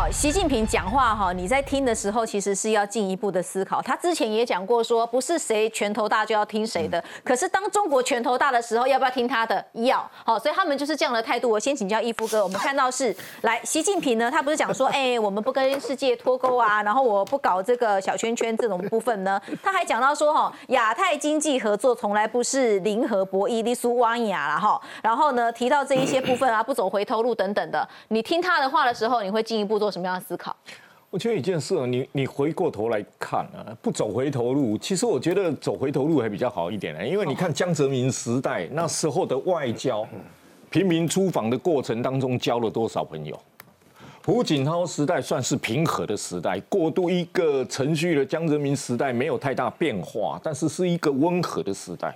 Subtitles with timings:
[0.00, 3.82] 好，习近平讲话哈，你在听的时候其实是要进一步的思考。
[3.82, 7.02] 他之前也讲过说，不是谁拳头大就要听谁的。
[7.24, 9.64] 可是当中国拳头大的时候，要不要听他的？
[9.72, 10.08] 要。
[10.24, 11.50] 好，所以他们就是这样的态度。
[11.50, 19.40] 我先请教义夫哥，我们看到是来，习近平呢，他不是讲说，哎，我们不跟世界脱钩啊，然后我不搞这个小圈圈这种部分呢？
[19.64, 24.80] 他还讲到说，哈，亚太经济合作从来不是零和博弈、利苏汪雅了哈。
[25.02, 27.88] 然后呢，提到这一些部分啊，不走回头路等等的。
[28.06, 29.87] 你听他的话的时候，你会进一步。
[29.88, 30.54] 做什么样的思考？
[31.08, 37.08] 我觉得一件事，你你回过头来看啊，不走回头路，其实我觉得走回头路还比较好一点呢。
[37.08, 40.06] 因为你看江泽民时代那时候的外交，
[40.68, 43.40] 平民出访的过程当中交了多少朋友？
[44.26, 52.14] 胡锦涛时代算是平和的时代，过渡一个程序的江泽民时代没有太大变化，但是是一个温和的时代。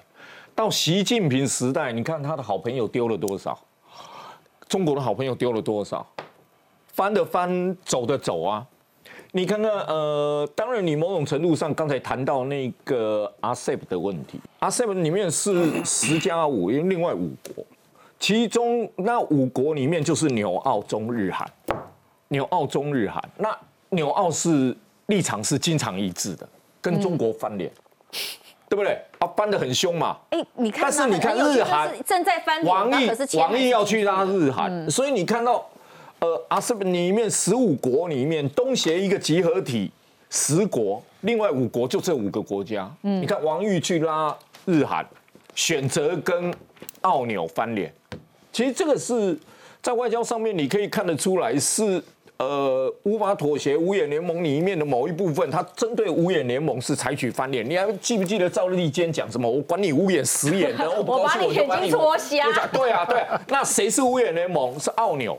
[0.55, 3.59] 到习近平时代，你看他的好朋友丢了多少？
[4.69, 6.07] 中国的好朋友丢了多少？
[6.93, 8.65] 翻的翻，走的走啊！
[9.35, 17.65] 你看看，呃，当然，你某种程度上刚才谈到那个 RCEP 的问题，RCEP 里面是十加五，因为另外五国，
[18.19, 21.51] 其中那五国里面就是纽澳中日韩，
[22.29, 23.57] 纽澳中日韩，那
[23.89, 24.77] 纽澳是
[25.07, 26.47] 立场是经常一致的，
[26.83, 27.73] 跟中国翻脸，
[28.69, 29.01] 对不对？
[29.19, 30.19] 啊，翻的很凶嘛！
[30.29, 35.67] 哎，你看，但是你看日韩正在翻脸，王毅王毅要去拉日韩，所以你看到。
[36.23, 39.91] 呃，阿斯里面十五国里面，东协一个集合体，
[40.31, 42.89] 十国，另外五国就这五个国家。
[43.03, 44.33] 嗯，你看王玉去拉
[44.65, 45.05] 日韩，
[45.57, 46.55] 选择跟
[47.01, 47.93] 澳纽翻脸，
[48.53, 49.37] 其实这个是
[49.83, 52.01] 在外交上面你可以看得出来是
[52.37, 57.69] 呃无法妥协五眼联盟里面的某一部分，他针对五眼联盟是采取翻脸。
[57.69, 59.51] 你还记不记得赵立坚讲什么？
[59.51, 62.45] 我管你五眼十眼的，我 把你眼睛戳瞎。
[62.69, 64.79] 对啊，对啊，那谁是五眼联盟？
[64.79, 65.37] 是澳纽。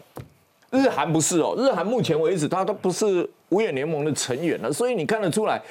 [0.74, 5.62] 日韩不是哦，日韩目前为止他都不是五眼联盟的成员了，所以你看得出来，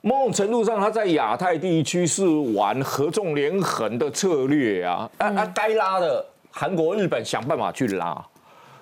[0.00, 2.26] 某种程度上他在亚太地区是
[2.56, 8.20] 玩合纵连横的策略啊，啊啊，该拉的韩国、日本想办法去拉，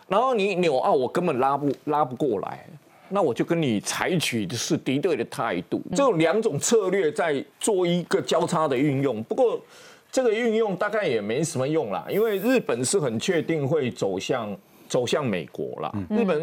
[0.09, 2.65] 然后你纽澳我根本拉不拉不过来，
[3.11, 9.61] 那我就跟你采取的是敌对的态度，这种两种策略在做一个交叉的运用，不过
[10.11, 14.57] 这个运用大概也没什么用啦，因为日本是很确定会走向。
[14.89, 16.39] 走向美国了，日本？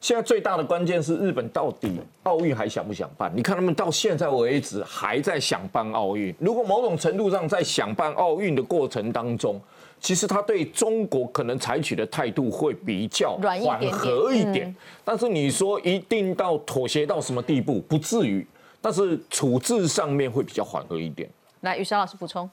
[0.00, 3.30] 现在最大的关键是日本到底奥运还想不想办？
[3.34, 6.34] 你看他们到现在为止还在想办奥运。
[6.38, 9.60] 如果某种程度上在想办奥运的过程当中，
[10.00, 14.74] 其实他对中国可能采取的态度会比较缓和一点。
[15.04, 18.46] 但是你说一定到妥协到什么地步，不至于。
[18.80, 21.28] 但是处置上面会比较缓和一点。
[21.62, 22.48] 来，雨山老师补充。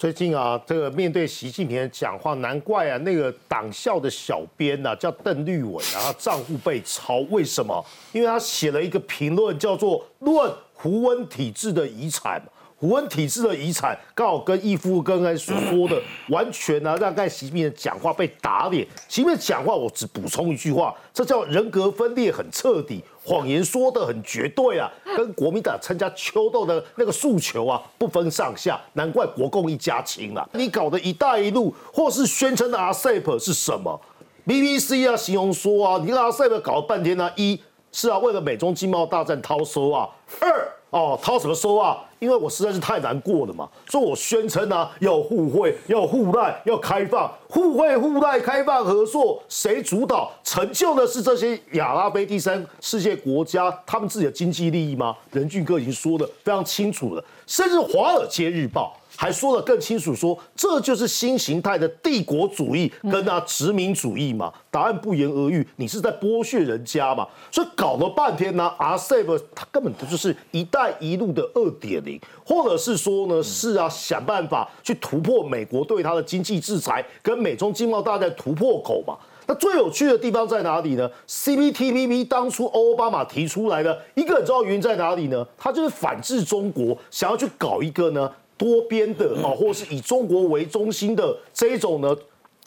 [0.00, 7.84] 最近啊，这个面对习近平讲话，难怪啊，那个党校的小编呐叫邓绿伟，然后账户被抄，为什么？
[8.10, 12.40] 因为他写了一个评论，叫做《论胡温体制的遗产》。
[12.78, 18.82] 胡温体制的遗产刚好跟义夫刚才所说的完全呢，让盖习近平的讲话被打脸。
[19.06, 30.48] 习近平讲话，我只补充一句话，这叫人格分裂很彻底，谎言说的很绝对啊，跟国民党参加秋斗的那个诉求啊不分上下，难怪国共一家亲啊！
[30.52, 34.00] 你搞的一带一路或是宣称的 RCEP 是什么
[34.46, 37.60] ？BBC 啊形容说啊，你 RCEP 搞了半天呢，一
[37.92, 40.08] 是啊为了美中经贸大战掏收啊，
[40.40, 40.79] 二。
[40.90, 41.96] 哦，掏什么收啊？
[42.18, 50.30] 因为我实在是太难过了嘛，所以我宣称啊，要互惠，要互赖，要开放，互惠互赖，开放合作，谁主导？
[50.44, 55.16] 成就的是这些亚拉非第三世界国家他们自己的经济利益吗？
[55.32, 58.94] 任俊哥已经说的非常清楚了，甚至《华尔街日报》。
[59.20, 64.50] 还说的更清楚，说这就是新形态的帝国主义跟那殖民主义嘛？
[64.70, 67.28] 答案不言而喻，你是在剥削人家嘛？
[67.52, 79.18] 所以搞了半天呢，RCEP 它根本就是“一带一路”的二点零，或者是说呢，是啊，想办法去突破美国对它的经济制裁，跟美中经贸大战突破口嘛？
[79.46, 85.46] 那最有趣的地方在哪里呢？CPTPP 当初奥巴马提出来的一个，你知道原因在哪里呢？
[85.58, 88.32] 他就是反制中国，想要去搞一个呢？
[88.60, 92.14] 多边的啊，或是以中国为中心的这一种呢，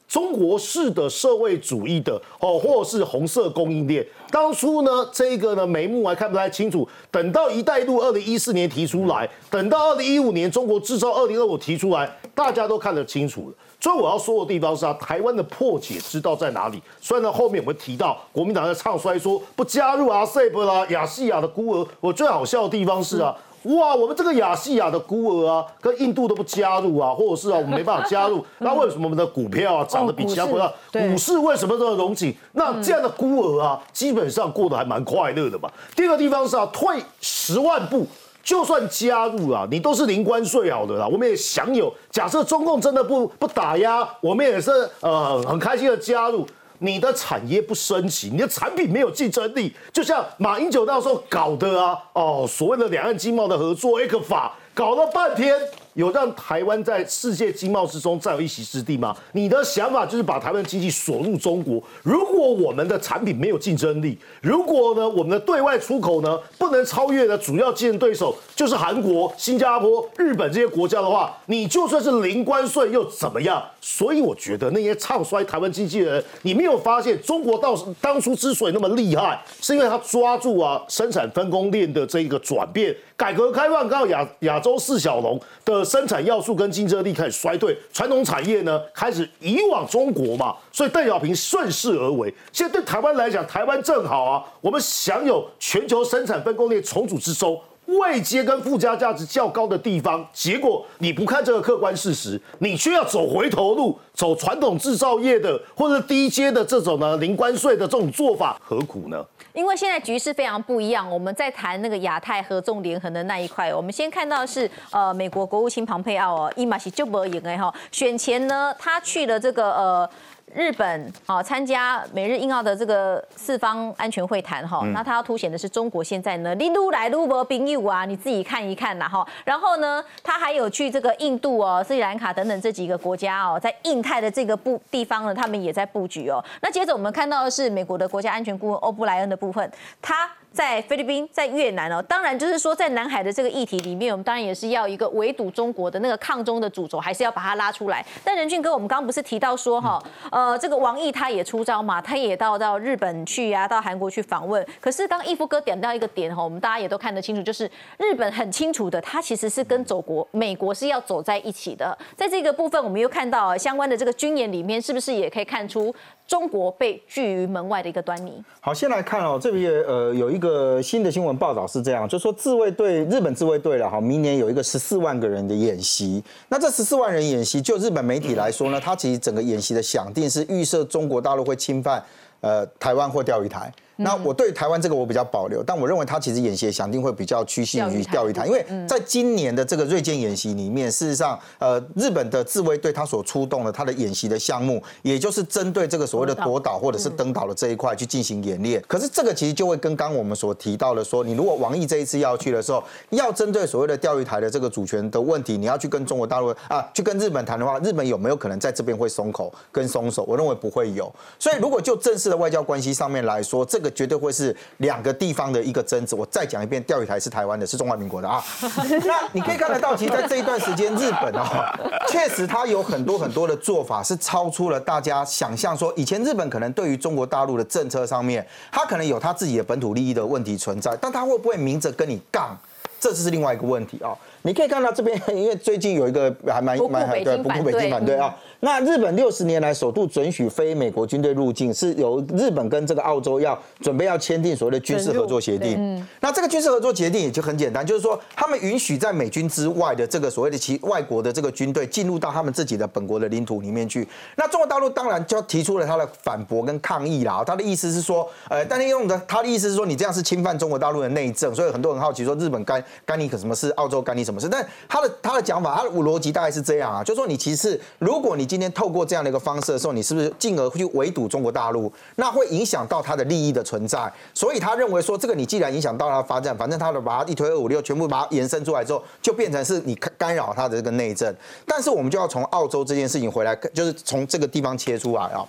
[0.07, 4.04] 中国式的社会主义的哦，或者是红色供应链。
[4.31, 6.88] 当初呢，这个呢眉目还看不太清楚。
[7.12, 13.56] 等到“一带一路”二零一四年提出来，等到二零一五年中国制造二零二五提出来，大家都看得清楚了。
[13.80, 16.81] 所以我要说的地方是啊，台湾的破解之道在哪里？
[17.00, 21.88] 虽然呢后面我们提到国民党在唱衰说不加入 RCEP 啦，亚细亚的孤儿。
[22.00, 23.36] 我最好笑的地方是啊。
[23.63, 30.71] 哇，我们这个亚细亚的孤儿啊，跟印度都不加入啊，或者是啊，我们没办法加入， 那为什么我们的股票啊涨得比其他国家？
[30.92, 32.36] 股市为什么这么荣景？
[32.54, 35.69] 那这样的孤儿啊，基本上过得还蛮快乐的嘛。
[35.95, 38.06] 第二个地方是啊，退十万步。
[38.44, 41.07] 就算加入啊，你都是零关税好的啦。
[41.07, 44.69] 我们也享有，假设中共真的不不打压，我们也是
[45.00, 46.45] 呃很开心的加入。
[46.83, 55.57] 你的产业不升级，你的产品没有竞争力，就像马英九那时候搞的啊，哦，所谓的两岸经贸的合作 A 克法，搞了半天。
[55.94, 59.16] 有让台湾在世界经贸之中占有一席之地吗？
[59.34, 61.81] 你的想法就是把台湾经济锁入中国。
[62.01, 73.63] 如果我们的产品没有竞争力，如果呢我们的对外出口呢不能超越的主要竞争对手就是韩国、新加坡、日本这些国家的话，你就算是零关税又怎么样？
[73.80, 82.95] 所以我觉得那些唱衰台湾经济的人，你没有发现中国到当初之所以那么厉害，是因为他抓住啊生产分工链的这一个转变。
[83.24, 92.28] 改革开放到亚亚洲四小龙的生产要素跟竞争力开始衰退，传统产业呢开始移往中国嘛，所以邓小平顺势而为。
[92.52, 97.58] 现在对台湾来讲，台湾正好啊，我们享有全球生产分工链重组之中。
[97.86, 109.24] 未接跟附加价值较高的地方，结果你不看这个客观事实，你却要走回头路，走传统制造业的或者低阶的这种呢零关税的这种做法，何苦呢？
[109.54, 120.10] 因为现在局势非常不一样，我们在谈那个亚太合纵连横的那一块，我们先看到是呃美国国务卿庞佩奥哦，伊马西就不赢哎哈，选前呢他去了这个呃。
[120.56, 129.28] 日本啊，参加美日印澳的这个四方安全会谈哈，那它要凸显的是中国现在呢，你撸来撸不兵友啊，你自己看一看呐哈。
[129.44, 136.44] 然后呢，他还有去这个印度哦、斯里兰卡等等这几个国家哦，在印太的这个布地方呢，他们也在布局哦。
[136.62, 139.72] 那接着我们看到的是美国的国家安全顾问欧布莱恩的部分，
[140.02, 140.30] 他。
[140.54, 148.06] 在菲律宾，在越南哦，当然就是说，在南海的这个议题里面，我们当然也是要一个围堵中国的那个抗中的主轴，还是要把它拉出来。
[148.24, 150.02] 但仁俊哥，我们刚刚不是提到说哈，
[150.32, 154.64] 呃，这个王毅他也出招嘛，他也到到日本去呀，到韩国去访问。
[154.80, 161.98] 可是刚义夫哥点到一个点哈，我们大家也都看得清楚，就是日本很清楚的，他其实是跟走国美国是要走在一起的。
[162.16, 165.94] 在这个部分，我们又看到相关的这个军演里面，是不是也可以看出？
[166.33, 168.44] 中国被拒于门外的一个端倪。
[168.59, 176.24] 好，先来看哦，这边呃有一个新的新闻报道是这样，就说自卫队日本自卫队了哈，明年有一个十四万个人的演习。
[176.50, 182.03] 那这十四万人演习，就日本媒体来说呢，它其实整个演习的想定是预设中国大陆会侵犯
[182.41, 183.71] 呃台湾或钓鱼台。
[184.04, 198.84] 那我对台湾这个我比较保留，但我认为他其实演习想定会比较趋近于钓鱼台，因为在今年的这个锐舰演习里面，事实上，呃，日本的自卫队他所出动的他的演习的项目，也就是针对这个所谓的夺岛或者是登岛的这一块去进行演练。
[198.88, 210.24] 可是这个其实就会跟刚我们所提到的说，你如果王毅这一次要去的时候，要针对所谓的钓鱼台的这个主权的问题，你要去跟中国大陆啊，去跟日本谈的话，日本有没有可能在这边会松口跟松手？
[210.28, 211.14] 我认为不会有。
[211.40, 216.16] 所以如果就正式的外交关系上面来说，这个绝对会是两个地方的一个争执。
[216.16, 218.44] 我再讲一遍，钓鱼台是台湾的，是中华民国的啊。
[219.06, 221.74] 那你可以看得到，其实在这一段时间，日本啊，
[222.10, 225.78] 确实它有很多很多的做法是超出了大家想象。
[225.78, 232.57] 说以前日本可能对于中国大陆的政策上面，它可能有它自己的本土利益的问题存在，但它会不会明着跟你杠，
[233.00, 234.16] 这是另外一个问题啊。
[234.44, 238.36] 你可以看到这边，因为最近有一个还蛮蛮对不顾北京反对啊。
[238.63, 245.76] 那日本六十年来首度准许非美国军队入境，是由日本跟这个澳洲要准备要签订所谓的军事合作协定。
[245.78, 254.07] 嗯，那这个军事合作协定也就很简单，就是说他们允许在美军之外的这个所谓的其外国的这个军队进入到他们自己的本国的领土里面去。
[254.38, 257.44] 那中国大陆当然就提出了他的反驳跟抗议啦。
[257.45, 263.69] 他的意思是说，呃，但是用的他的意思是说，你这样是侵犯中国大陆的内政，所以很多人好奇说，日本干干你可什么事？
[263.71, 264.47] 澳洲干你什么事？
[264.47, 269.33] 但他的他的讲法，他的逻辑大概是这样啊，就是说你其实如果你今天透过这样的一。
[269.33, 271.92] 个方式的时候，你是不是进而去围堵中国大陆？
[272.18, 274.14] 那会影响到他的利益的存在。
[274.31, 281.36] 所以他认为说，这个你既然影响到他发展，反正他的把它一推二五六，全部把它延伸出来之后，就变成是你干扰他的这个内政。
[281.66, 285.44] 但是我们就要从澳洲这件事情回来，就是从这个地方切出来啊。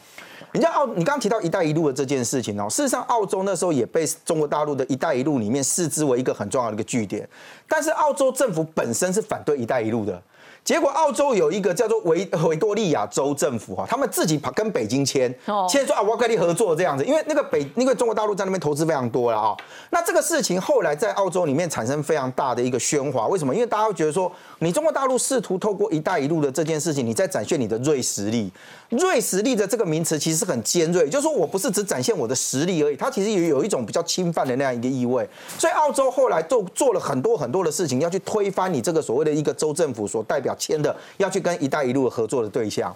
[0.53, 7.29] 人家澳，你刚刚提到“一带一路”的这件事情哦，事实上，澳洲那时候也被中国大陆的一带一路里面视之为一个很重要的一个据点。
[7.69, 10.23] 但是澳洲政府本身是反对“一带一路”的。
[10.65, 19.55] 结果澳洲有一个叫做维维多利亚州政府哈，他们自己跑跟北京签哦签说啊，我要跟你合作这样子，因为那个北因为中国大陆在那边投资非常多了啊。
[19.91, 23.55] 那这个事情后来在澳洲里面产生非常大的一个喧哗，为什么？
[23.55, 28.51] 因为大家会觉得说，你中国大陆试图透过“一带一路”的这件事情，你在展现你的锐实力。
[28.99, 35.29] 锐实力的这个名词其实很尖锐，就是说我不是只展现我的实力而已，它其实也有一种比较侵犯的那样一个意味。
[35.59, 42.95] 所以澳洲后来做做了很多很多的事情，要去推翻你这个所谓的一个州政府所代表签的，要去跟“一带一路”合作的对象。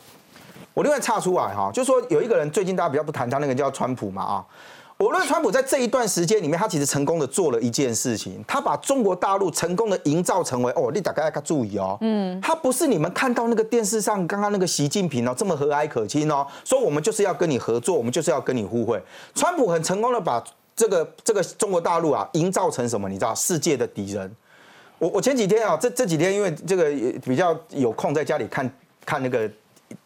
[0.75, 4.45] 我另外岔出来哈，就说有一个人最近大家比较不谈他那个叫川普嘛啊。
[4.99, 19.00] 我认为川普在这一段时间里面，他其实成功的做了一件事情，他把中国大陆成功的营造成为哦，你大概要注意哦，嗯，他不是你们看到那个电视上刚刚那个习近平哦这么和蔼可亲哦，说我们就是要跟你合作，我们就是要跟你互惠。
[19.37, 20.43] 川普很成功的把
[20.75, 23.09] 这个这个中国大陆啊营造成什么？
[23.09, 24.28] 你知道世界的敌人。
[24.99, 26.90] 我我前几天啊，这这几天因为这个
[27.25, 28.69] 比较有空在家里看
[29.07, 29.49] 看那个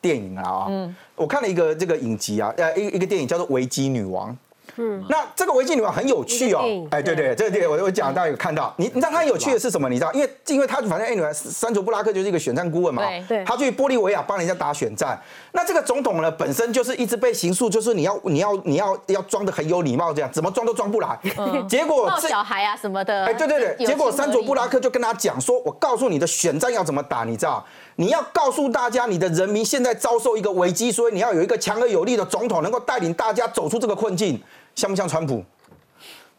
[0.03, 4.31] 电影啊，嗯，我看了一个这个影集啊，呃，一个一个电影叫做《维基女王》。
[4.77, 6.61] 嗯，那这个维基女王很有趣哦。
[6.91, 9.89] 哎，对对，这个电影我我讲大家有看到，你你知道它很有趣的是什么？
[9.89, 13.25] 你知道，因为因为她反正哎，女儿山卓布拉克就是一个选战顾问嘛，对。
[13.29, 13.45] 对。
[13.45, 15.21] 他去玻利维亚帮人家打选战，
[15.53, 21.19] 那这个总统呢本身就是一直被刑诉，就是你要你要你要要装的很有礼貌，这样怎么装都装不来，
[21.69, 23.27] 结果小孩啊什么的。
[23.27, 27.65] 哎，对对对，结果山卓布拉克就跟他讲说：“我告诉你的选战要怎么打，你知道？
[27.97, 34.41] 你要告诉大家，你的人民现在遭受一个危机，所以你要有一个强而有力的总统，能够带领大家走出这个困境，
[34.75, 35.45] 像不像川普？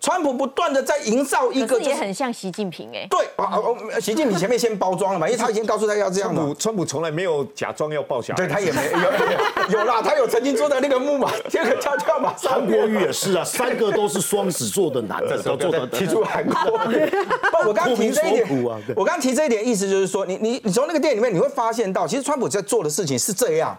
[0.05, 3.07] 川普不断的在营造一个，可是也很像习近平哎。
[3.09, 3.49] 对啊
[4.01, 6.83] 习近平前面先包装了嘛，因为他已经告诉他要这样嘛川普。
[6.83, 12.33] 从来没有假装要抱小孩，对他也没 有有有啦，他有曾经坐在那个木马 这个跷跷马。
[12.33, 16.77] 韩国瑜也是啊，三个都是双子座的男的，都做的提出韩国。
[16.77, 18.65] 不，我刚刚提这一点
[18.97, 23.73] 我刚刚提这一点意思就是说，你你你从那个电影里面你会发现到，其实川普在做的事情是这样，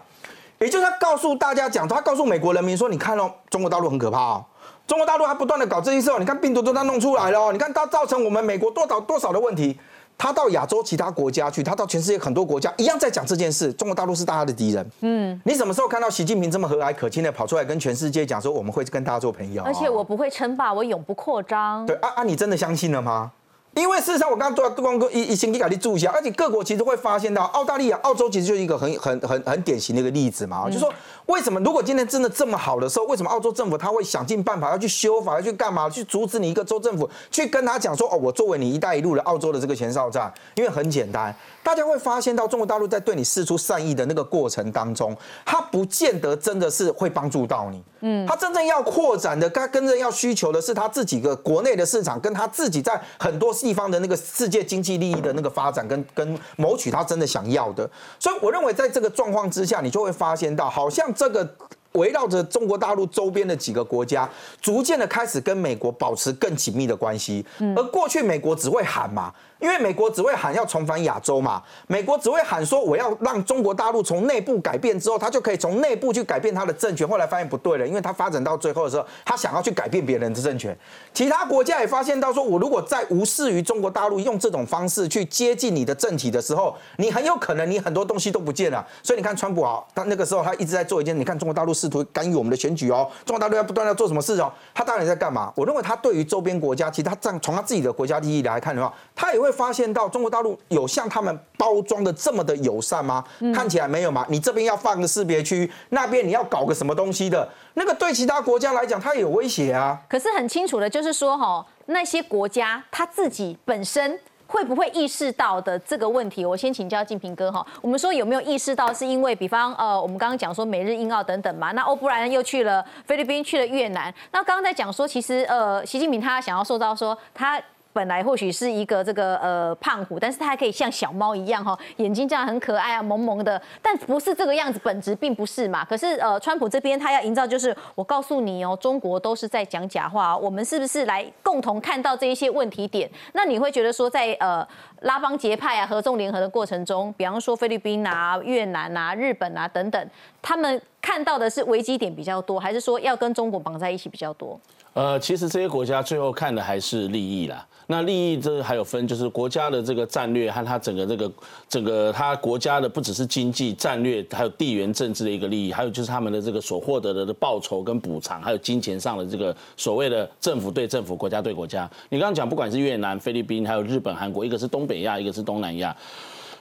[0.65, 4.45] 也就是他告诉大家讲，他告诉美国人民说，你看哦，中国大陆很可怕哦。
[4.87, 9.79] 中国大陆还不断的搞这些事哦，你看病毒都他弄出来了哦，你看它造成我们美国多少多少的问题。
[10.17, 13.73] 他到亚洲其他国家去，他到全世界很多国家一样在讲这件事。
[13.73, 14.89] 中国大陆是大家的敌人。
[15.01, 19.61] 嗯，你什么时候看到习近平这么和蔼可亲的跑出来跟全世界讲说我们会跟大家做朋友？
[19.63, 21.85] 而且我不会称霸，我永不扩张。
[21.85, 23.29] 对啊啊，你真的相信了吗？
[23.75, 30.91] 因为事实上，我刚刚做光哥一一星期给你注一下，而且各国其实会发现到，澳大利亚、澳洲其实就是一个很很很很典型的一个例子嘛，就说
[31.27, 47.83] 为什么如果今天真的这么好的时候，为什么澳洲政府他会想尽办法要去修法，要去干嘛，去阻止你一个州政府去跟他讲说，哦，我作为你“一带一路”的澳洲的这个前哨站，因为很简单，大家会发现到中国大陆在对你示出善意的那个过程当中，他不见得真的是会帮助到你。
[48.01, 57.89] 嗯，他真正要扩展的，他真正要需求的是他自己的国内的市场，跟他自己在很多地方的那个世界经济利益的那个发展，跟跟谋取他真的想要的。
[58.19, 61.55] 所以我认为在这个状况之下，你就会发现到，好像这个。
[61.95, 64.29] 围绕着中国大陆周边的几个国家，
[64.61, 67.45] 逐渐的开始跟美国保持更紧密的关系。
[67.73, 77.07] 而过去美国只会喊嘛，因为美国只会喊要重返亚洲嘛，美国只会喊说我要让中国大陆从内部改变之后，他就可以从内部去改变他的政权。
[77.07, 80.77] 后来发现不对了，因为他发展到最后的时候，他想要去改变别人的政权。
[81.13, 88.85] 其他国家也发现到说，我如果再无视于中国大陆用这种方式去接近你的政体的时候，你很有可能你很多东西都不见了。
[89.01, 95.51] 所以你看川普啊，他那个时候他一直在做一件，你看中国大陆试图干预我们的选举哦，中国大陆要不断要做什么事哦，他到底在干嘛？
[95.55, 103.23] 我认为他对于周边国家，其实他站从他自己的国家利益来看的话，他也会发现到中国大陆有像他们包装的这么的友善吗？
[103.53, 104.25] 看起来没有嘛。
[104.29, 109.99] 你这边要放个识别区，那边你要搞个什么东西的，那个对其他国家来讲，它也有威胁啊。
[110.09, 114.19] 可是很清楚的，就是说哈，那些国家他自己本身。
[114.47, 116.45] 会不会意识到的这个问题？
[116.45, 117.65] 我先请教静平哥哈。
[117.81, 124.13] 我们说有没有意识到，是因为比方呃，我们刚刚讲说美日印澳等等嘛，那欧布莱恩又去了菲律宾，去了越南。
[124.31, 127.59] 那刚刚在讲说，其实呃，习近平他想要塑造说他。
[127.95, 135.85] 本来或许是一个这个呃胖虎，但是他还可以像小猫一样哈，眼睛这样很可爱啊，萌萌的，但不是这个样子，本质并不是嘛。
[135.85, 143.09] 可是呃，川普这边他要营造就是，我告诉你哦，中国都是在讲假话，我们是不是来共同看到这一些问题点？
[143.31, 144.67] 那你会觉得说，在呃
[145.03, 150.09] 拉帮结派啊、合纵联合的过程中，比方说菲律宾啊、越南啊、日本啊等等，
[150.41, 154.59] 他们看到的是危机点比较多，还是说要跟中国绑在一起比较多？
[154.95, 157.67] 呃，其实这些国家最后看的还是利益啦。
[157.87, 161.29] 那利益这还有分，就是国家的这个战略和它整个这个
[161.67, 171.87] 整个它国家的不只是经济战略，还有地缘政治的一个利益，还有就是他们的这个所获得的报酬跟补偿，还有金钱上的这个所谓的政府对政府、国家对国家。
[172.07, 175.93] 你刚刚讲，不管是越南、菲律宾，还有日本、韩国，一个是东北亚，一个是东南亚。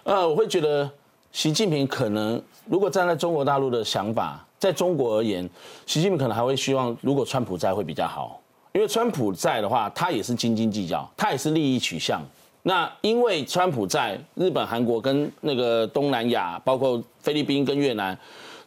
[0.03, 0.91] 呃，我会觉得
[1.31, 5.47] 习近平可能如果站在中国大陆的想法，在中国而言，
[5.85, 8.40] 习近平可能还会希望，如果川普在会比较好，
[8.73, 12.23] 因为川普在的话，他也是斤斤计较，他也是利益取向。
[12.62, 18.18] 那因为川普在日本、韩国跟那个东南亚，包括菲律宾跟越南。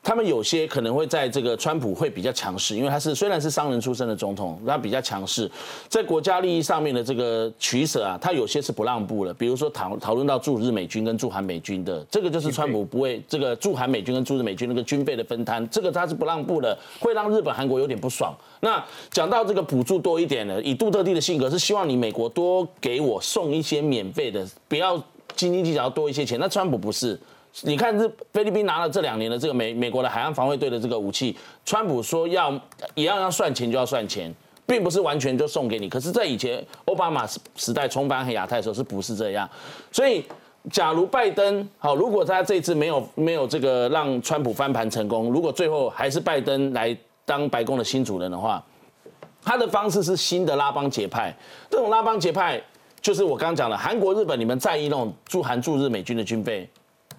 [0.08, 5.52] 他们有些可能会在这个川普会比较强势，因为他是虽然是商人出身的总统，他比较强势，
[5.90, 9.34] 在国家利益上面的这个取舍啊，他有些是不让步了。
[9.34, 18.34] 比如说讨讨论到驻日美军跟驻韩美军的，这个就是川普不会这个驻韩美军跟驻日美军那个军费的分摊，这个他是不让步的，会让日本、韩国有点不爽。
[18.62, 24.96] 那讲到这个补助多一点的，以杜特地的性格是希望你美国多给我送一些免费的，不要
[25.36, 26.40] 斤斤计较多一些钱。
[26.40, 27.20] 那川普不是。
[27.64, 31.36] 你看，这菲律宾拿了这两年的这个美美国的海岸防卫队的这个武器，
[31.66, 32.52] 川普说要
[32.94, 34.32] 一样要算钱就要算钱，
[34.68, 35.90] 并不是完全就送给你。
[35.90, 39.50] 可是，在以前奥巴马时代重返亚太的时候，是不是这样？
[39.92, 40.24] 所以，
[40.72, 46.96] 假如拜登好，如果他这次没有没有这个让川普翻盘成功，如果最后还是拜登来
[47.26, 48.64] 当白宫的新主人的话，
[49.42, 51.36] 他的方式是新的拉帮结派。
[51.72, 52.62] 这种拉帮结派，
[53.02, 56.70] 就是我刚刚讲的，韩国、日本，你们在意那种驻韩驻日美军的军费。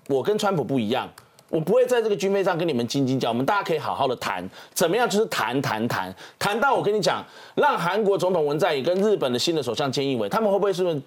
[0.08, 1.08] 我跟川普不一样，
[1.50, 3.28] 我不会在这个军费上跟你们斤斤计较。
[3.28, 5.08] 我们大家可以好好的谈，怎么样？
[5.08, 7.22] 就是谈谈谈，谈到我跟你讲，
[7.54, 11.00] 让韩国总统文在寅跟日本的新的首相菅义伟，他们会不会是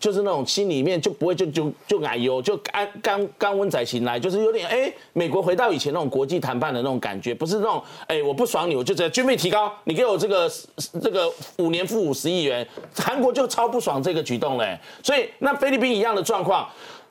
[0.00, 10.50] 就是那种心里面就不会就就就矮油，就干干干温仔醒来，就是有点哎，美国回到以前那种国际谈判的那种感觉，不是那种哎我不爽你，我就直接军费提高，你给我这个
[11.00, 12.66] 这个五年付五十亿元，
[12.96, 14.76] 韩国就超不爽这个举动嘞。
[15.04, 16.68] 所以那菲律宾一样的状况。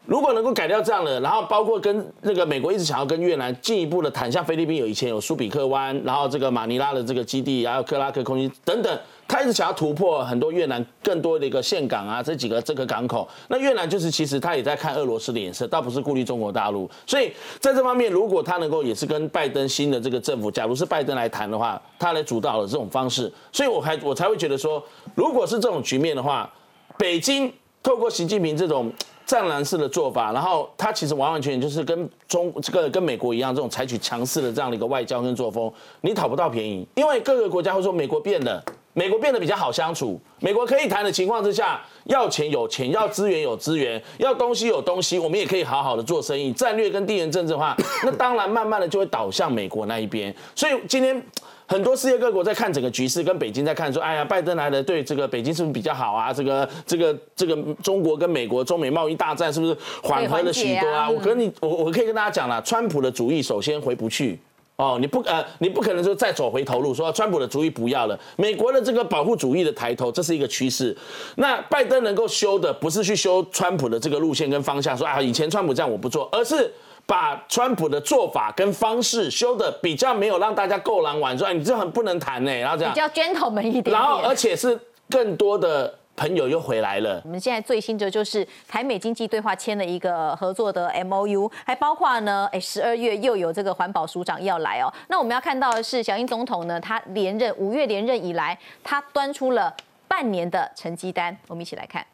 [0.10, 13.30] 如果能够改掉这样的，然后包括跟那个美国一直想要跟越南进一步的谈，像菲律宾有以前有苏比克湾，然后这个马尼拉的这个基地，还有克拉克空军等等，他一直想要突破很多越南更多的一个岘港啊，这几个这个港口。
[13.50, 16.89] 那越南就是其实他也在看俄罗斯的脸色，倒不是顾虑中国大陆。
[17.06, 26.51] 所以在这方面，如果他能够也是跟拜登新的这个政府，假如是拜登来谈的话，他来主导的这种方式，所以我还我才会觉得说，如果是这种局面的话，
[26.98, 28.92] 北京透过习近平这种。
[29.30, 35.72] 战狼式的做法，然后他其实完完全全就是跟中这个跟美国一样，这种采取强势的这样的一个外交跟作风，
[36.02, 51.24] 你讨不到便宜，因为各个国家会说美国变了，美国变得比较好相处，美国可以谈的情况之下，要钱有钱，要资源有资源，要东西有东西，我们也可以好好的做生意，战略跟地缘政治化，那当然慢慢的就会倒向美国那一边，所以今天。
[51.70, 56.34] 很多世界各国在看整个局势，跟北京在看说，哎呀，拜登来了，对这个北京是不是比较好啊？
[56.34, 61.08] 这个这个这个中国跟美国中美贸易大战是不是缓和了许多啊？
[61.08, 64.39] 我跟你我我可以跟大家讲了，川普的主意首先回不去
[64.78, 68.20] 哦，你不呃你不可能说再走回头路，说川普的主意不要了。
[68.36, 70.98] 美国的这个保护主义的抬头，这是一个趋势。
[71.36, 76.74] 那拜登能够修的，不是去修川普的这个路线跟方向，说啊以前川普这样我不做，而是。
[77.10, 87.19] 把川普的做法跟方式修的比较没有让大家够狼玩，说哎你这很不能谈呢，然后这样比较 gentleman 一点，然后而且是更多的朋友又回来了。
[87.26, 94.93] 我们现在最新的就是台美经济对话签了一个合作的 M O U，还包括呢，哎十二月又有这个环保署长要来哦。
[95.08, 99.76] 那我们要看到的是小英总统呢，他连任五月连任以来，他端出了
[100.08, 102.06] 半年的成绩单，我们一起来看。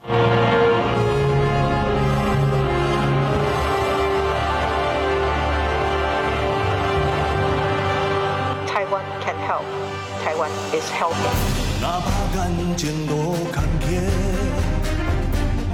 [10.85, 11.39] Is helping。
[11.81, 13.83] 哪怕眼前路坎坷，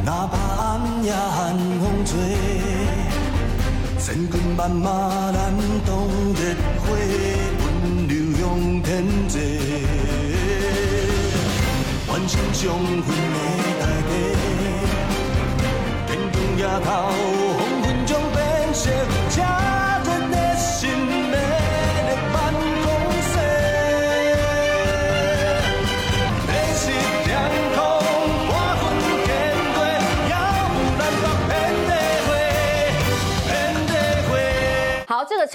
[0.06, 2.16] 哪怕暗夜寒风吹，
[4.00, 4.90] 千军万马
[5.34, 5.54] 燃
[5.86, 6.84] 动烈火，
[7.62, 7.66] 温
[8.08, 8.42] 柔向
[8.82, 8.88] 天
[9.28, 9.36] 际。
[12.08, 12.62] 完成将
[13.04, 13.38] 分的
[13.80, 14.12] 大家，
[16.08, 16.90] 天光夜头，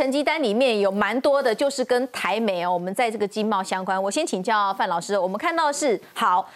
[0.07, 4.01] 成绩单里面有蛮多的，就是跟台美哦，我们在这个经贸相关。
[4.01, 6.49] 我先请教范老师，我们看到是好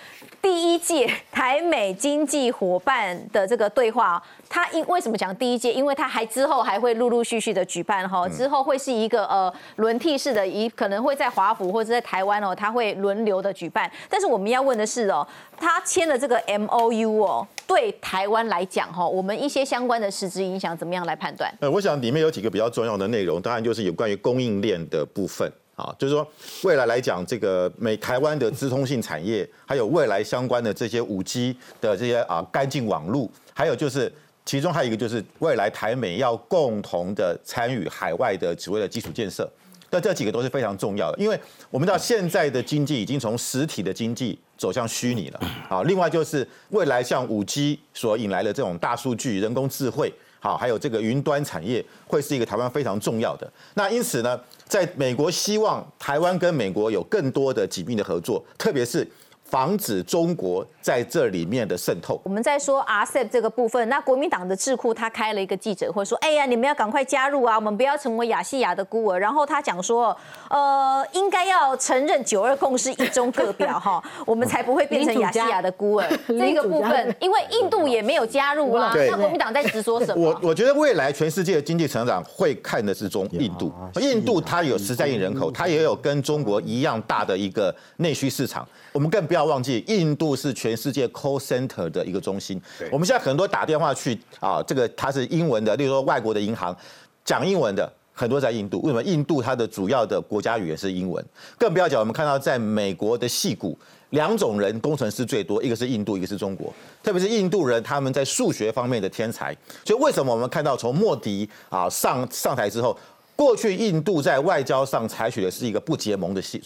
[0.42, 5.72] 第一届台美经济伙伴的这个对话，它因为什么讲第一届？
[5.72, 13.90] 因为它还之后还会陆陆续续的举办哈，之后会是一个呃轮替式的，一可能会在华府或者在台湾哦，它会轮流的举办。
[14.08, 15.26] 但是我们要问的是哦，
[15.58, 17.46] 他签了这个 M O U 哦。
[17.66, 21.52] 对台湾来讲，哈，我们一些相关的实质影响怎么样来判断？
[21.60, 26.26] 呃，我想里面有几个比较重要的内容，当然就是有关于供应链的部分啊，就是说
[26.62, 34.12] 未来来讲，这个美台湾的资通信产业，还有未来相关的这些五 G 的这些啊干净网络，还有就是。
[34.46, 39.48] 其中还有一个就是未来台美要共同的参与海外的所谓的基础建设。
[39.90, 41.38] 那这几个都是非常重要的，因为
[41.70, 45.40] 我们知道现在的经济已经从实体的经济走向虚拟了。
[45.68, 53.48] 啊，另外就是未来像五 G 所引来的这种大数据、人工智慧，好，还有这个云端产业，会是一个台湾非常重要的。
[53.74, 59.04] 那因此呢，在美国希望台湾跟美国有更多的紧密的合作，特别是
[59.50, 62.20] 防止中国在这里面的渗透。
[62.24, 70.16] 我们在说 RCEP 这个部分，那国民党的智库他开了一个记者会，说：“哎呀，你们要赶快加入啊，我们不要成为亚细亚的孤儿。”然后他讲说
[70.48, 76.08] ：“呃，应该要承认九二共识，一中各表哈， 我们才不会变成亚细亚的孤儿。
[76.28, 80.28] ”这个部分，因为印度也没有加入啊，那国民党在执着什么？
[80.28, 88.66] 我我觉得未来全世界的经济成长会看的是中印度，印度它有十三亿人口，它也有跟中国一样大的一个内需市场。
[88.92, 92.60] 我们更不要忘记，印度是全世界 call center 的一个中心。
[92.90, 96.76] 我们现在很多打电话去啊，这个它是英文的，例如说外国的银行
[97.24, 97.92] 讲英文的。
[98.12, 99.02] 很多在印度，为什么？
[99.02, 101.24] 印度它的主要的国家语言是英文，
[101.56, 103.78] 更不要讲我们看到在美国的戏谷，
[104.10, 106.70] 两种人工程师最多，一个是印度，一个是中国。
[107.02, 109.56] 特别是印度人，他们在数学方面的天才。
[109.86, 112.94] 所以为什么我们看到从莫迪啊上上台之后，
[113.40, 116.62] 过去印度在外交上采取的是一个不结盟的系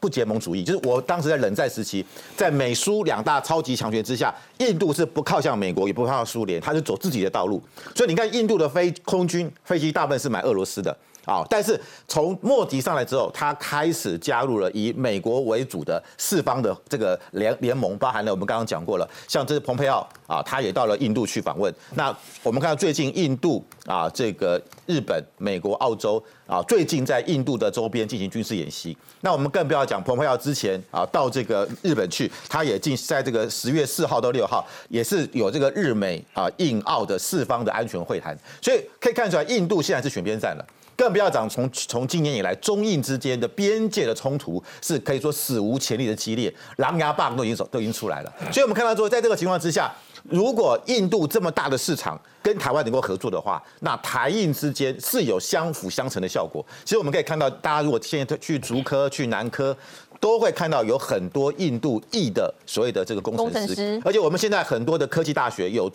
[0.00, 2.04] 不结盟主义，就是我当时在冷战时期，
[2.36, 7.62] 在美苏两大超级强权之下，印度是不靠向美国，也不靠向苏联，它是走自己的道路。
[7.94, 10.96] 所以你看，印度的飞空军飞机大部分是买俄罗斯的。
[11.28, 11.44] 啊！
[11.50, 21.72] 但是从莫迪上来之后，他开始加入了以美国为主的四方的这个联联盟，包含了我们刚刚讲过了，像这是蓬佩奥啊，他也到了印度去访问。
[21.94, 28.96] 那我们看到最近印度啊，这个日本、美国、澳洲啊，最近在印度的周边进行军事演习。
[29.20, 38.34] 那我们更不要讲蓬佩奥之前啊，到这个日本去，他也进在这个十月四号到六号，也是有这个日美啊印澳的四方的安全会谈。
[38.62, 40.64] 所以可以看出来，印度现在是选边站了。
[40.98, 48.34] 更不要讲从从今年以来，中印之间的边界的冲突是可以说史无前例的激烈，狼牙棒都已经走都已经出来了。
[48.50, 56.66] 所以我们看到说，在这个情况之下，如果印度这么大的市场跟台湾能够合作的话，那台印之间是有相辅相成的效果。
[56.84, 59.76] 其实我们可以看到，大家如果现在去竹科、去南科，
[60.18, 65.88] 都会看到有很多印度裔的所谓的这个工程师，而且我们现在很多的科技大学有。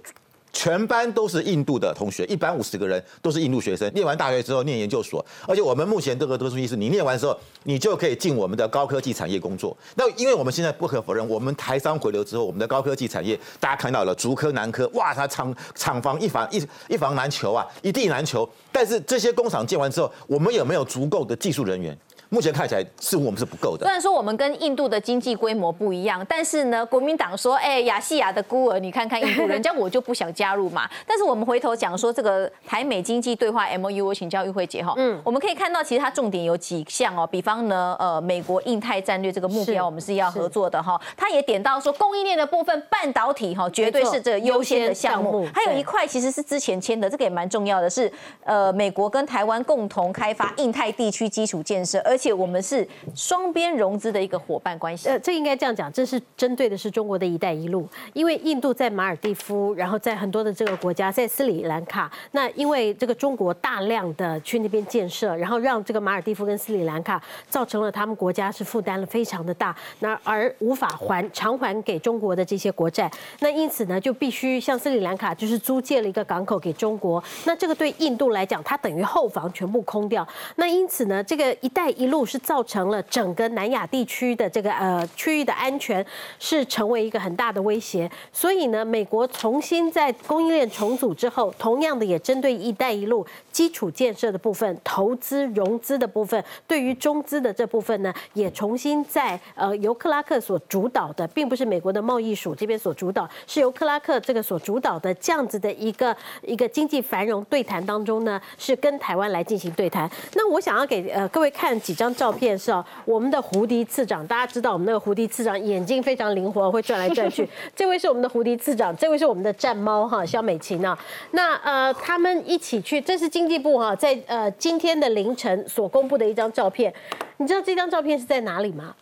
[0.53, 3.91] 全班都是印度的同学，一百五十个人都是印度学生。
[3.93, 9.75] 念完大学之后念研究所，而且我们目前这个特殊意思，你念完之后，你就可以进我们的高科技产业工作。
[9.95, 18.47] 那因为我们现在不可否认，我们台商回流之后，我们的高科技产业大家看到了，竹科、南科，哇，它厂厂房一房一一房难求啊，一地难求。
[18.71, 21.97] 但是这些工厂建完之后，我们有没有足够的技术人员？
[22.33, 23.85] 目前看起来似乎我们是不够的。
[23.85, 30.89] 虽然说我们跟印度的经济规模不一样，但是呢，国民党说，哎，亚细亚的孤儿，你看看印度，人家我就不想加入嘛。
[31.05, 40.99] 但是我们回头讲说这个台美经济对话 M O U，我请教玉慧姐哈，嗯，我们可以看到其实它重点有几项哦，比方呢，呃，美国印太战略这个目标我们是要合作的哈。
[41.15, 45.47] 他也点到说供应链的部分，半导体哈绝对是这个优先的项目。
[45.53, 48.11] 还有一块其实是之前签的，这个也蛮重要的，是
[48.43, 55.09] 呃美国跟台湾共同开发印太地区基础建设，而且且我们是双边融资的一个伙伴关系。
[55.09, 86.05] 呃，这应该这样讲，这是针对的是中国的一带一路，因为印度在马尔蒂夫，然后在很多的这个国家，在斯里兰卡，那因为这个中国大量的去那边建设，然后让这个马尔蒂夫跟斯里兰卡造成了他们国家是负担了非常的大，那而无法还偿还给中国的这些国债，那因此呢，就必须向斯里兰卡就是租借了一个港口给中国，那这个对印度来讲，它等于后防全部空掉，那因此呢，这个一带一路 路是造成了整个南亚地区的这个呃区域的安全
[86.37, 110.09] 是成为一个很大的威胁，所以呢，美国重新在供应链重组之后，同样的也针对“一带一路”基础建设的部分、投资融资的部分，对于中资的这部分呢，也重新在呃由克拉克所主导的，并不是美国的贸易署这边所主导，是由克拉克这个所主导的这样子的一个一个经济繁荣对谈当中呢，是跟台湾来进行对谈。
[110.35, 117.47] 那我想要给呃各位看几张照片是啊，我们的胡迪次长，大家知道我们那个胡迪次长眼睛非常灵活，会转来转去。
[117.75, 120.97] 这位是我们的胡迪次长，这位是我们的战猫哈，肖美琴啊。
[121.31, 126.93] 那呃，他们一起去，这是经济部哈，在呃今天的凌晨所公布的一张照片。
[127.37, 128.95] 你知道这张照片是在哪里吗？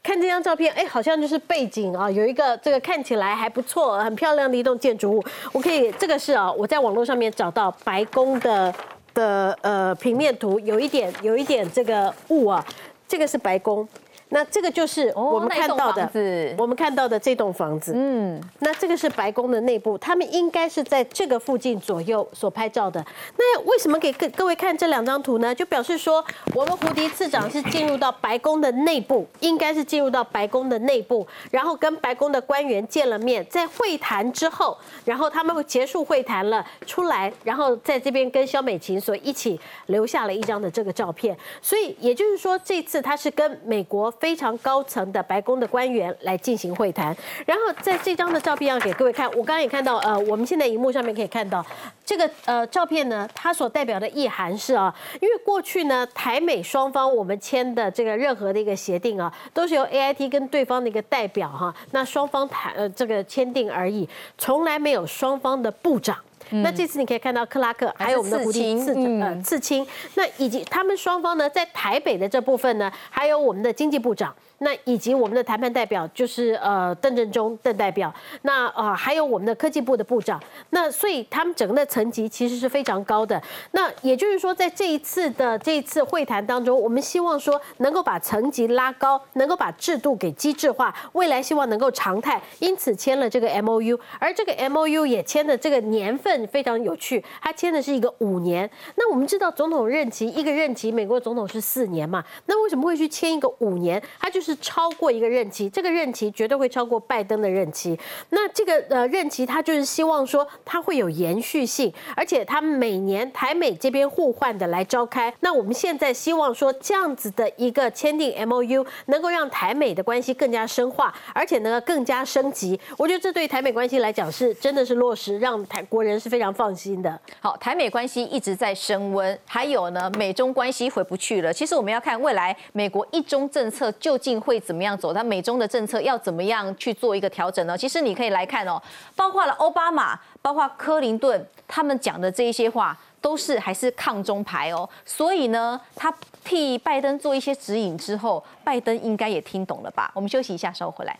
[0.00, 5.24] 看这张照片，哎，好像就是背景啊，有一个这个看起来还不错、很漂亮的一栋建筑物。
[5.52, 8.72] 我可以，这个是啊，我在网络上面找到白宫的
[9.14, 12.64] 的呃平面图，有一点有一点这个雾啊，
[13.06, 13.88] 这个是白宫。
[14.30, 16.10] 那这个就是哦我们看到的
[16.58, 17.92] 我们看到的这栋房子。
[17.94, 23.04] 嗯，那这个是白宫的内部，他们应该是在这个附近左右所拍照的。
[23.36, 25.54] 那为什么给各各位看这两张图呢？
[25.54, 41.36] 就表示说，我们胡迪次长是进入到白宫的内部，应该是进入到白宫的内部，然后跟白宫的官员见了面，在会谈之后，然后他们会结束会谈了出来，然后在这边跟肖美琴所一起留下了一张的这个照片。
[41.62, 47.16] 所以也就是说，这次他是跟美国非常高层的白宫的官员来进行会谈。
[47.46, 51.64] 然后在这张的照片要给各位看，我刚刚也看到，呃，我们现在荧幕上面可以看到
[52.04, 66.16] 这个呃照片呢，它所代表的意涵是啊，因为过去呢台美双方我们签的这个任何的一个协定啊，都是由 AIT 跟对方的一个代表哈，那双方谈呃这个签订而已，从来没有双方的部长。
[66.50, 74.34] 那这次你可以看到克拉克，还有我们的胡迪次刺青呃刺青，那以及他们双方呢，在台北的这部分呢，还有我们的经济部长。
[74.60, 83.40] 那以及我们的谈判代表就是呃邓正中邓代表，那啊、呃、还有我们的科技部的部长，那所以他们整个的层级其实是非常高的。
[83.70, 98.68] 那也就是说，在这一次的这一次会谈当中，我们希望说能够把层级拉高，能够把制度给机制化，未来希望能够常态，因此签了这个 M O U，而这个 M O U 也签的这个年份非常有趣，它签的是一个五年。
[98.96, 104.02] 那我们知道总统任期一个任期，美国总统是四年嘛，那为什么会去签一个五年？
[104.18, 104.47] 它就是。
[104.48, 107.98] 是超过一个任期，这个任期绝对会超过拜登的任期。
[108.30, 115.30] 那这个呃任期，他就是希望说它会有延续性，而且他每年台美这边互换的来召开。
[115.40, 122.80] 那我们现在希望说这样子的一个签订 M O U，能够让台美的关系更加深化，而且呢更加升级。
[122.96, 127.20] 我觉得这对台美关系来讲是真的是落实，让台国人是非常放心的。
[127.40, 131.52] 好，台美关系一直在升温，还有呢美中关系回不去了。
[131.52, 134.37] 其实我们要看未来美国一中政策究竟。
[134.40, 135.12] 会怎么样走？
[135.12, 137.76] 他美中的政策要怎么样去做一个调整呢？
[137.76, 138.80] 其实你可以来看哦，
[139.14, 144.88] 包括了奥巴马，包括克林顿，他们讲的这一些话都是还是抗中牌哦。
[145.04, 146.12] 所以呢，他
[146.44, 150.10] 替拜登做一些指引之后，拜登应该也听懂了吧？
[150.14, 151.16] 我们休息一下，稍后回来。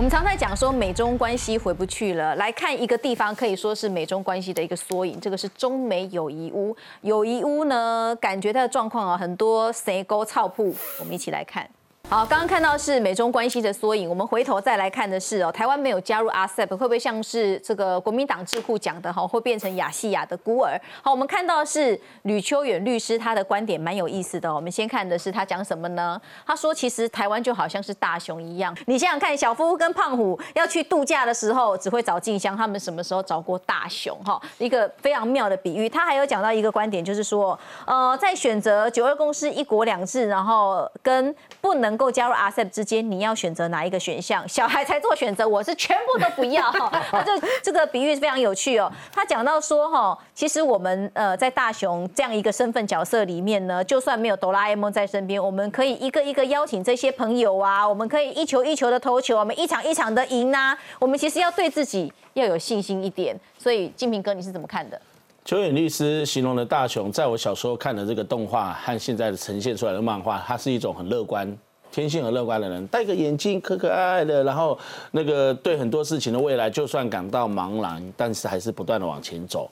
[0.00, 6.74] 我们常在讲说美中关系回不去了，来看一个地方可以说是美中关系的一个缩影，这个是中美友谊屋。
[7.02, 11.68] 友谊屋呢，感觉它的状况啊，很多蛇沟草铺，我们一起来看。
[12.10, 20.76] 好，刚刚看到是美中关系的缩影，我们回头再来看的是哦，台湾没有加入 RCEP，会不会像是这个国民党智库讲的哈，会变成亚细亚的孤儿？
[21.04, 24.52] 好，我们看到是吕秋远律师他的观点蛮有意思的。
[24.52, 26.20] 我们先看的是他讲什么呢？
[26.44, 34.18] 他说，其实台湾就好像是大熊一样，你想想看，小夫跟胖虎要去度假的时候，只会找静香，他们什么时候找过大熊？
[34.24, 35.88] 哈，一个非常妙的比喻。
[35.88, 44.48] 他还有讲到一个观点，就是说，呃，在选择九二共识、一国两制，然后跟不能够加入 RCEP 之间，你要选择哪一个选项？
[44.48, 46.72] 小孩才做选择，我是全部都不要。
[47.12, 47.32] 他这
[47.62, 48.90] 这个比喻非常有趣哦。
[49.12, 60.74] 他讲到说，哈，其实我们呃在大雄这样一个身份角色里面呢，就算没有哆啦 A 梦在身边，我们可以一个一个邀请这些朋友啊，我们可以一球一球的投球，我们一场一场的赢啊。
[60.98, 63.38] 我们其实要对自己要有信心一点。
[63.58, 64.98] 所以金平哥，你是怎么看的？
[65.44, 71.54] 邱远律师形容的大雄，在我小时候看的这个动画和现在的呈现出来的漫画，它是一种很乐观。
[71.92, 74.78] 天性很乐观的人，戴个眼镜，可可爱爱的，然后
[75.12, 79.70] 那个对很多事情的未来，就算感到茫然，但是还是不断的往前走。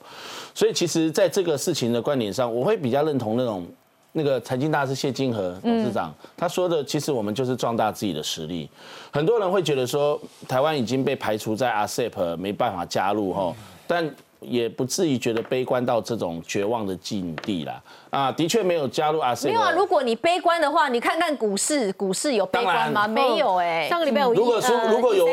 [0.53, 3.65] 所以，其实在这个事情的观点上，我会比较认同那种
[4.11, 8.69] 那个财经大师谢金河董事长他说的，其实我们就是壮大自己的实力。
[9.11, 13.55] 很多人会觉得说，台湾已经被排除在 ASEP 没办法加入哈，
[13.87, 17.81] 但也不至于觉得悲观到这种绝望的境地啦。
[18.09, 19.45] 啊，的确没有加入 RCEP。
[19.45, 23.07] 没有啊，如果你悲观的话，你看看股市，股市有悲观吗？
[23.07, 23.87] 没有哎。
[23.87, 25.27] 上个礼拜有如果说如果有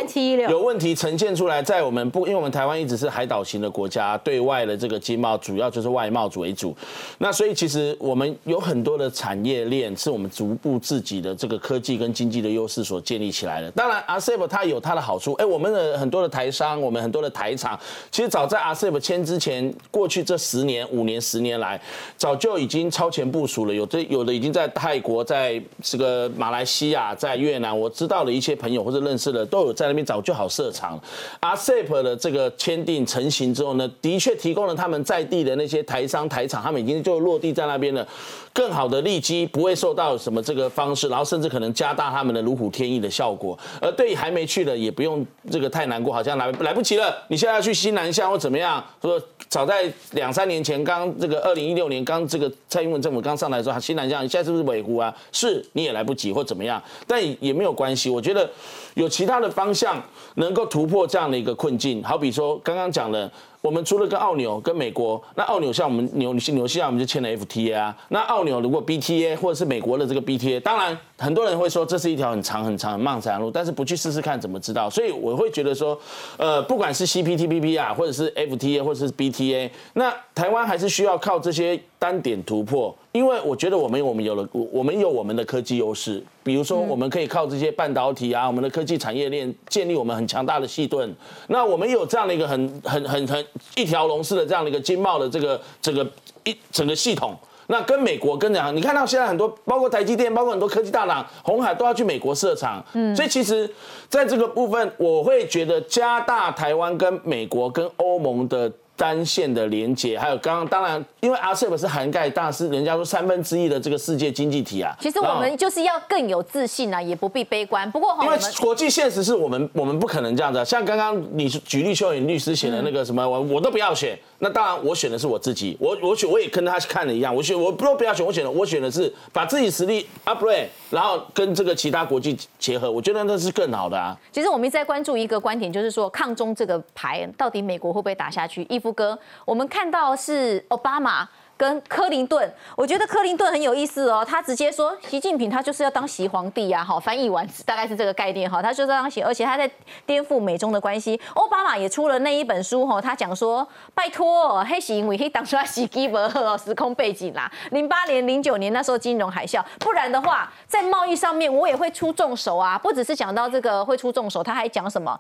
[0.49, 6.77] 有问题呈现出来，在我们不，因为我们台湾一直是海岛型的国家，对外的这个经贸主要就是外贸为主。
[7.17, 13.71] 那所以其实我们有很多的产业链是我们逐步自己的这个科技跟经济的优势所建立起来的。
[13.71, 17.79] 当然 RCEP 它有它的好处，哎，我们的很多的台商，我们很多的台厂，
[18.11, 21.81] 其实早在 RCEP 签之前，过去这十年、五年、十年来，
[22.17, 23.75] 早就已经超前部署了。
[23.75, 31.01] 有这有的已经在泰国，在这个马来西亚，在越南，我知道的一些朋友或者认识的，都有在那边早就好设厂。
[31.41, 38.07] RCEP 的这个签订成型之后呢，的确提供了他们在地的那些台商台厂，他们已经就落地在那边了，
[38.53, 43.59] 更好的利基，不会受到什么这个方式，然后甚至可能加大他们的如虎添翼的效果。
[43.81, 55.15] 而对于还没去的，也不用这个太难过，好像来来不及了，你现在要去西南向或怎么样，说早在两三年前，刚这个二零一六年刚这个蔡英文政府刚上来的时候，新南向现在是不是尾湖啊？
[55.33, 58.11] 是你也来不及或怎么样，但也没有关系。
[58.11, 58.49] 我觉得
[58.95, 60.03] 有其他的方向
[60.37, 63.31] 能够突破这样的一个困境，好比说刚刚讲的。
[63.67, 67.97] 我们除了跟澳纽、跟美国，那澳纽像我们纽纽西兰，我们就签了 FTA 啊。
[68.11, 74.89] 那澳纽如果 BTA 或者是美国的这个 BTA，当然很多人会说这是一条很长很长很漫长的路，但是不去试试看怎么知道？
[74.89, 75.99] 所以我会觉得说，
[76.37, 81.77] 呃，不管是 CPTPP 啊，或者是 FTA 或者是 BTA，那台湾还是需要靠这些
[82.07, 82.95] 单点突破。
[83.11, 91.13] 因为我觉得我们我们有了我们有我们的科技优势，比如说我们可以靠这些半导体啊，我们的科技产业链建立我们很强大的细盾。
[91.49, 96.07] 那我们有这样的一个很很很很一条龙式的这样的一个经贸的这个这个
[96.45, 97.35] 一整个系统。
[97.69, 102.85] 那跟美国跟讲，你看到现在很多包括台积电，包括很多科技大厂，红海都要去美国设厂。
[102.93, 103.69] 嗯，所以其实
[104.09, 108.71] 在这个部分，我会觉得加大台湾跟美国跟欧盟的。
[108.97, 114.97] 单线的连接，还有刚刚当然，因为 RCEP 是涵盖大是人家说三分之一的这个世界经济体啊。
[115.01, 117.89] 其实我们就是要更有自信啊，也不必悲观。
[117.91, 124.19] 不过因为国际现实是我们我们不可能这样子，像刚刚你举例秀颖律师写的那个什么，我我都不要选。
[124.39, 134.15] 那当然我选的是我自己，我我选我也跟他看的一样，我选我不不要选，我选的我选的是把自己实力 upgrade，然后跟这个其他国际结合，我觉得那是更好的啊。
[134.31, 138.63] 其实我们一直在关注一个观点，就是说抗中这个牌到底美国会不会打下去？
[138.69, 141.29] 一夫哥，我们看到是奥巴马。
[141.59, 149.67] 跟克林顿，我觉得克林顿很有意思哦，他直接说习近平他就是要当习皇帝呀，好，翻译完大概是这个概念哈，他就是当习，而且他在
[150.05, 151.19] 颠覆美中的关系。
[151.33, 165.19] 奥巴马也出了那一本书哈，他讲说拜托，黑行为可以挡出来洗基伯赫时空背景啦，零八年、零九年那时候金融海啸，不然的话在贸易上面我也会出重手啊，不只是讲到这个会出重手，他还讲什么？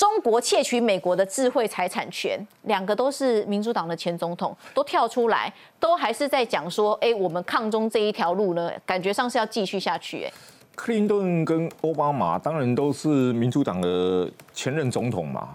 [0.00, 10.24] 中国窃取美国的智慧财产权，两个都是民主党的前总统都跳出来，都还是在讲说，哎，我们抗中这一条路呢，感觉上是要继续下去。
[10.24, 10.32] 哎，
[10.74, 15.50] 克林顿跟奥巴马当然都是民主党的前任总统嘛。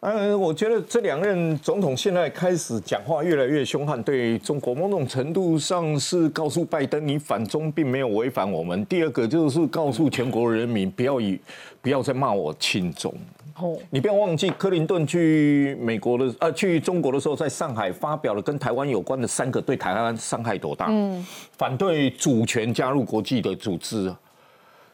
[0.00, 8.86] 嗯，我觉得这两任总统现在开始讲话越来越凶悍，对中国某种程度上是告诉拜登，你反中并没有违反我们。
[8.86, 11.38] 第二个就是告诉全国人民，不要以
[11.82, 13.12] 不要再骂我亲中。
[13.58, 24.20] 哦，你不要忘记，克林顿去美国的呃去中国的时候，在上海发表了跟台湾有关的三个对台湾伤害多大，嗯，反对主权加入国际的组织啊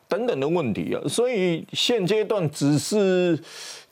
[0.09, 1.01] 等等的问题啊。
[1.09, 3.39] 所以现阶段只是。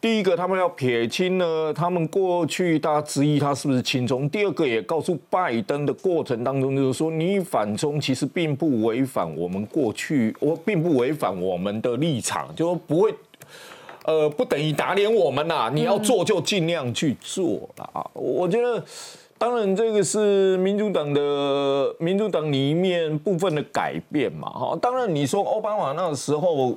[0.00, 13.14] 第一个，他们要撇清了他们过去大家质疑他是不是亲中；第二个，也告诉拜登的过程当中，就是说你反中其实并不违反我们过去，我并不违反我们的立场，就不会，
[14.04, 15.70] 呃，不等于打脸我们呐。
[15.74, 18.10] 你要做就尽量去做啦啊！
[18.14, 18.82] 我觉得，
[19.36, 24.48] 当然这个是民主党的民主党里面部分的改变嘛。
[24.48, 26.74] 哈，当然你说奥巴马那个时候。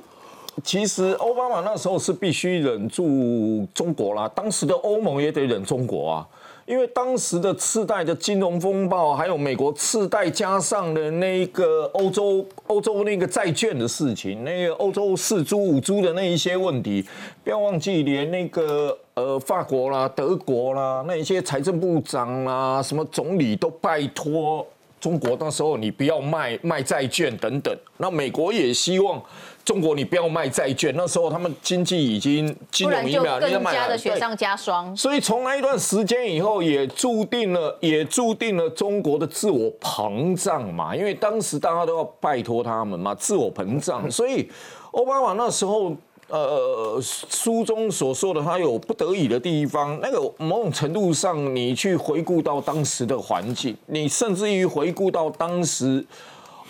[0.64, 6.26] 其实奥巴马那时候是必须忍住中国啦，当时的欧盟也得忍中国啊，
[6.68, 17.02] 因为当时的次贷的金融风暴，还有美国次贷加上的那个欧洲欧洲那个债券的事情，那个欧洲四租五租的那一些问题，
[17.42, 24.66] 不要忘记连那个呃法国啦、德国啦那一些财政部长啦、什么总理都拜托
[25.00, 29.22] 中国，那时候你不要卖卖债券等等，那美国也希望。
[29.68, 30.94] 中国，你不要卖债券。
[30.96, 34.96] 那时候他们经济已经金融疫苗，更加的雪上加霜。
[34.96, 40.96] 所以从那一段时间以后，也注定了，也注定了中国的自我膨胀嘛。
[40.96, 43.98] 因为当时大家都要拜托他们嘛，自我膨胀。
[44.10, 44.50] 所以
[44.92, 45.94] 奥巴马那时候，
[46.28, 56.02] 呃，书中所说的他有不得已的地方，那个某种程度上，你去回顾到当时的环境，你甚至于回顾到当时。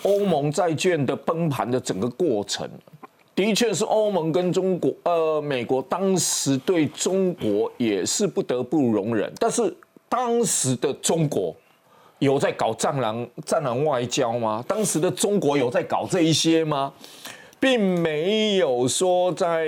[0.03, 2.69] 欧盟债券的崩盘的整个过程，
[3.35, 9.33] 的确是欧盟跟中国、呃美国当时对中国也是不得不容忍。
[9.39, 9.75] 但是
[10.09, 11.55] 当时的中国
[12.19, 14.65] 有在搞战狼战狼外交吗？
[14.67, 16.93] 当时的中国有在搞这一些吗？
[17.61, 19.67] 并没有说在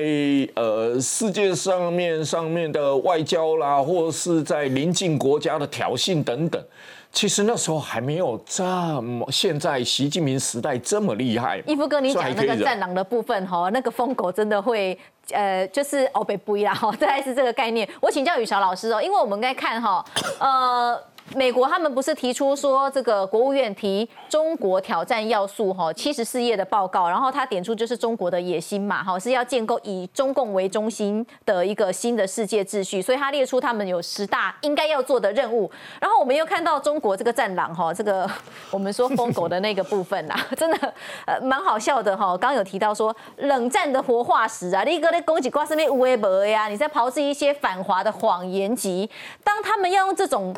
[0.55, 6.65] 呃世界上面上面的外交啦，或是在邻近国家的挑衅等等。
[7.13, 8.65] 其实那时候还没有这
[9.03, 11.61] 么现在习近平时代这么厉害。
[11.67, 14.97] 伊夫哥，你讲那个战狼的部分哈，那个疯狗真的会
[15.33, 17.89] 呃，就是哦被不啦哈，大概是这个概念。
[18.01, 20.05] 我请教雨潮老师哦，因为我们在看哈，
[20.39, 21.01] 呃，
[21.37, 35.71] 美国他们不是提出说这个国务院提中国挑战要素哈，七十四页的报告，然后他点出就是中国的野心嘛，哈是要建构以中共为中心的一个新的世界秩序，所以他列出他们有十大应该要做的任务。
[36.01, 38.29] 然后我们又看到中国这个战狼哈，这个
[38.73, 40.95] 我们说疯狗的那个部分呐， 真的
[41.27, 42.37] 呃蛮好笑的哈。
[42.37, 49.09] 刚有提到说冷战的活化石啊，立哥在攻击瓜身边无为博呀，你在炮制一些反华的谎言集，
[49.45, 50.53] 当他们要用这种。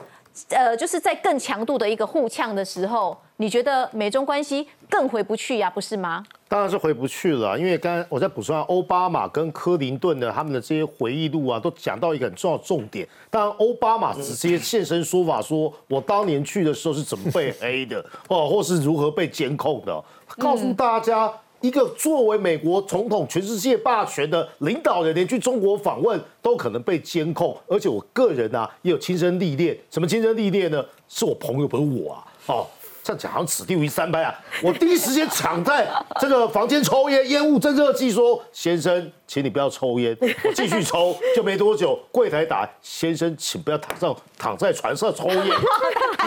[0.49, 6.25] 呃，就是在更强度的一个互呛的时候，你觉得美中关系更回不去呀，不是吗？
[6.49, 13.07] 当然是回不去了，因为刚才我在补充下，奥巴马跟克林顿的他们的这些回忆录啊，都讲到一个很重要的重点。
[13.31, 20.05] 当然，奥巴马直接现身说法，说我当年去的时候是怎么被黑的， 哦，或是如何被监控的，
[20.39, 21.33] 告诉大家。
[21.63, 29.79] 一个作为美国总统、全世界霸权的领导人，连去中国访问都可能被监控，而且我个人啊也有亲身历练。
[29.91, 30.85] 什么亲身历练呢？
[31.09, 32.27] 是我朋友，不是我啊！
[32.49, 32.67] 哦。
[33.03, 34.33] 这样讲好像此地无银三百啊！
[34.63, 35.89] 我第一时间抢在
[36.21, 40.17] 这个房间抽烟，烟雾侦测器说：“先生，请你不要抽烟。
[40.23, 45.37] ”我继续抽，就没多久，柜台打：“先生，请不要躺上躺在床上抽烟。”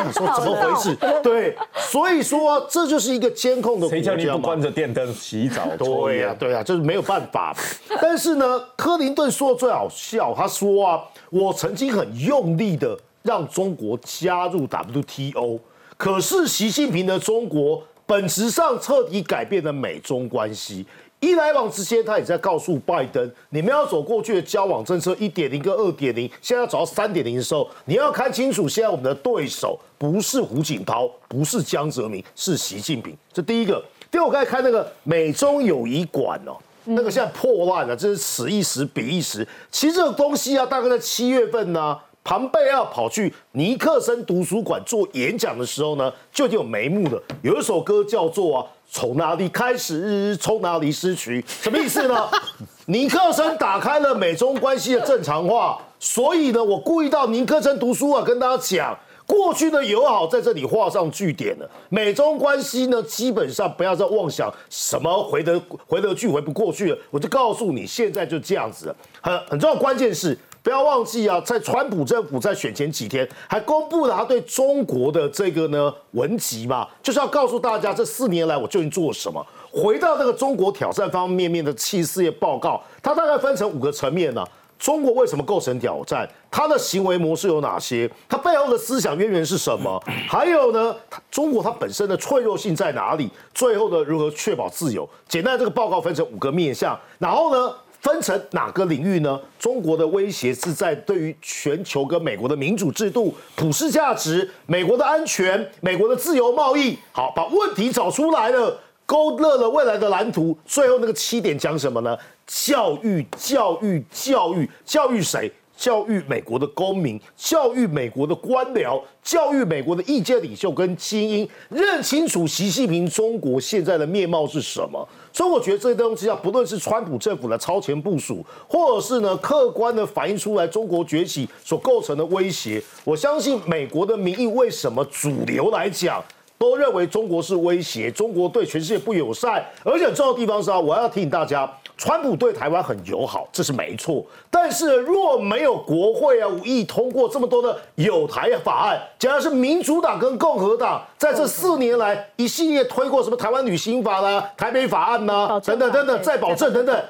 [0.06, 0.94] 你说怎么回事？
[1.24, 3.88] 对，所以说这就是一个监控的。
[3.88, 5.66] 谁叫你不关着电灯洗澡？
[5.78, 7.56] 对呀，对呀，就是没有办法。
[8.02, 11.02] 但是呢，克林顿说的最好笑，他说啊
[11.32, 15.58] ：“我曾经很用力的让中国加入 WTO。”
[15.98, 20.86] 可是习近平的中国本质上彻底改变了美中关系，
[21.22, 33.18] 一来往之间，他也在告诉拜登，你们要走过去的交往政策一点零跟二点零，现在要走到三点零的时候，你要看清楚，现在我们的对手不是胡锦涛，不是江泽民，是习近平。
[33.32, 33.84] 这第一个。
[34.12, 39.48] 第二，我刚才看那个美中友谊馆哦，那个现在破烂了，这是此一时彼一时。
[39.72, 41.98] 其实这个东西啊，大概在七月份呢。
[42.26, 47.22] 庞贝奥跑去尼克森图书馆做演讲的时候呢，就已经有眉目了。
[47.44, 52.28] 有一首歌叫做啊，从哪里开始，从哪里失去，什么意思呢？
[52.88, 58.98] 尼克森打开了美中关系的正常化，所以呢，我故意到尼克森图书馆跟大家讲，
[59.28, 61.70] 过去的友好在这里画上句点了。
[61.90, 66.98] 美中关系呢，基本上不要再妄想什么回得回得去回不过去了。
[67.12, 68.96] 我就告诉你，现在就这样子了。
[69.22, 70.36] 很很重要，关键是。
[70.66, 79.46] 不要忘记啊，在川普政府在选前几天还公布了他对中国的这个呢文集嘛，就是要告诉大家这四年来我究竟做了什么。
[79.72, 84.44] 回到这个中国挑战方方面面的七事业报告，它大概分成五个层面呢。
[84.80, 86.28] 中国为什么构成挑战？
[86.50, 88.10] 它的行为模式有哪些？
[88.28, 90.02] 它背后的思想渊源是什么？
[90.28, 90.96] 还有呢，
[91.30, 93.30] 中国它本身的脆弱性在哪里？
[93.54, 95.08] 最后呢，如何确保自由？
[95.30, 97.76] 简单，这个报告分成五个面向，然后呢？
[98.06, 99.42] 分成哪个领域呢？
[99.58, 106.96] 中国的威胁是在对于全球跟美国的民主制度、普世价值、美国的安全、美国的自由贸易。
[107.12, 110.56] 好，把问题找出来了，勾勒了未来的蓝图。
[110.68, 112.16] 最后那个七点讲什么呢？
[112.46, 115.52] 教育，教育，教育，教育谁？
[115.76, 125.06] 教育美国的公民，教育美国的官僚，教育美国的意见领袖跟精英，认清楚习近平中国现在的面貌是什么。
[125.36, 136.24] 所以我觉得这些东西啊，不论是川普政府的超前部署，或者是呢客观的反映出来中国崛起所构成的威胁，我相信美国的民意为什么主流来讲
[136.70, 141.72] 都认为中国是威胁，中国对全世界不友善，而且重要的地方是啊，我要提醒大家。
[141.98, 144.22] 川普对台湾很友好，这是没错。
[144.52, 157.02] 但是若没有国会啊，无意通过这么多的有台法案，假如是民主党跟共和党在这四年来一系列推过什么台湾旅行法啦、台北法案呐，等等等等，再保证等等。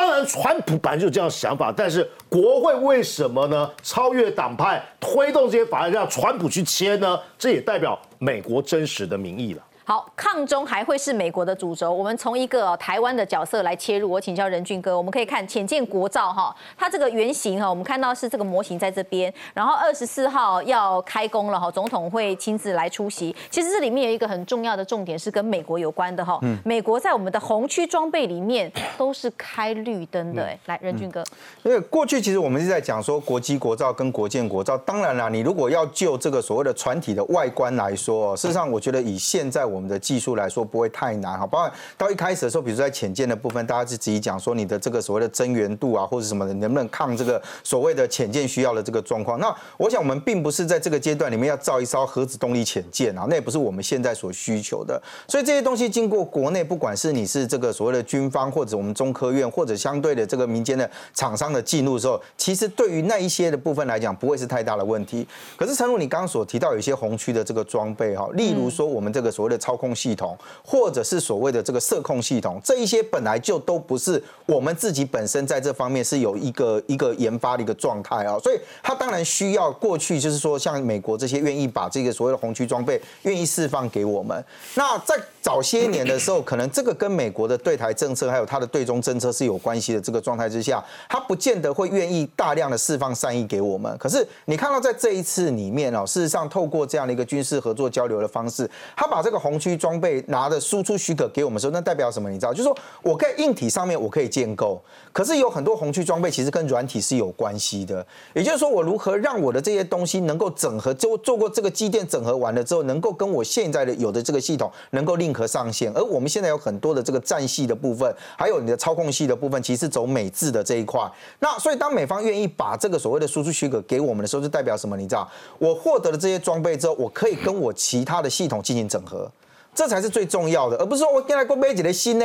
[0.00, 3.70] 当然川普本来就有这样想法，但是国会为什么呢？
[3.82, 7.20] 超越党派推动这些法案，让川普去签呢？
[7.38, 9.62] 这也代表美国真实的民意了。
[9.90, 11.92] 好，抗中还会是美国的主轴。
[11.92, 14.08] 我们从一个台湾的角色来切入。
[14.08, 19.34] 我请教任俊哥，我们可以看浅见国造哈，它这个原型哈，我们看到是这个模型在这边。
[19.52, 23.34] 然后二十四号要开工了哈，总统会亲自来出席。
[23.50, 26.38] 其实这里面有一个很重要的重点是跟美国有关的哈。
[26.64, 30.44] 美国在我们的红区装备里面都是开绿灯的。
[30.44, 31.24] 哎，来任俊哥，
[31.64, 34.78] 因为过去其实我们是在讲说国机国造跟国建国造。
[34.78, 41.46] 当然啦，你如果要就这个所谓的船体的外观来说，事实上我觉得以现在我我们的技术来说不会太难哈。
[41.46, 49.40] 包括到一开始的时候，比如说在潜舰的部分，大家就自己讲说你的这个所谓的增援度啊，或者什么的，能不能抗这个所谓的潜舰需要的这个状况？
[49.40, 55.00] 那我想我们并不是在这个阶段里面要造一艘核子动力潜舰啊，那也不是我们现在所需求的。
[55.26, 65.26] 所以这些东西经过国内，不管是你是这个所谓的军方，或者我们中科院，或者相对的这个民间的厂商的进入的时候，其实对于那一些的部分来讲，不会是太大的问题。
[65.56, 84.44] 可是，陈如你刚刚所提到，有一些红区的这个装备哈，例如说我们这个所谓的操控系统，或者是所谓的这个射控系统，这一些本来就都不是我们自己本身在这方面是有一个一个研发的一个状态啊，所以它当然需要过去就是说像美国这些愿意把这个所谓的红区装备愿意释放给我们。
[84.74, 90.00] 那在早些年的时候，可能这个跟美国的对台政策还有它的对中政策是有关系的。
[90.00, 93.96] 这个状态之下，它不见得会愿意大量的释放善意给我们。
[93.98, 102.30] 可是你看到在这一次里面哦，事实上透过这样的一个军事合作交流的方式，他把这个红红区装备拿的输出许可给我们的时候，那代表什么？
[102.30, 104.80] 你知道，就是说我在硬体上面我可以建构，
[105.12, 108.06] 可是有很多红区装备其实跟软体是有关系的。
[108.32, 115.92] 也就是说，我如何让我的这些东西能够整合，就做过这个机电整合完了之后，能够跟我现在的有的这个系统能够令和上线。
[115.94, 121.00] 而我们现在有很多的这个战系的部分，还有你的操控系的部分，其实走美制的这一块。
[121.40, 124.96] 那所以当美方愿意把这个所谓的输出许可给我们的时候，就代表什么？
[124.96, 125.28] 你知道，
[125.58, 129.30] 我获得了这些装备之后，我可以跟我其他的系统进行整合，
[129.74, 132.24] 这才是最重要的，而不是说我进来过买几的心呢？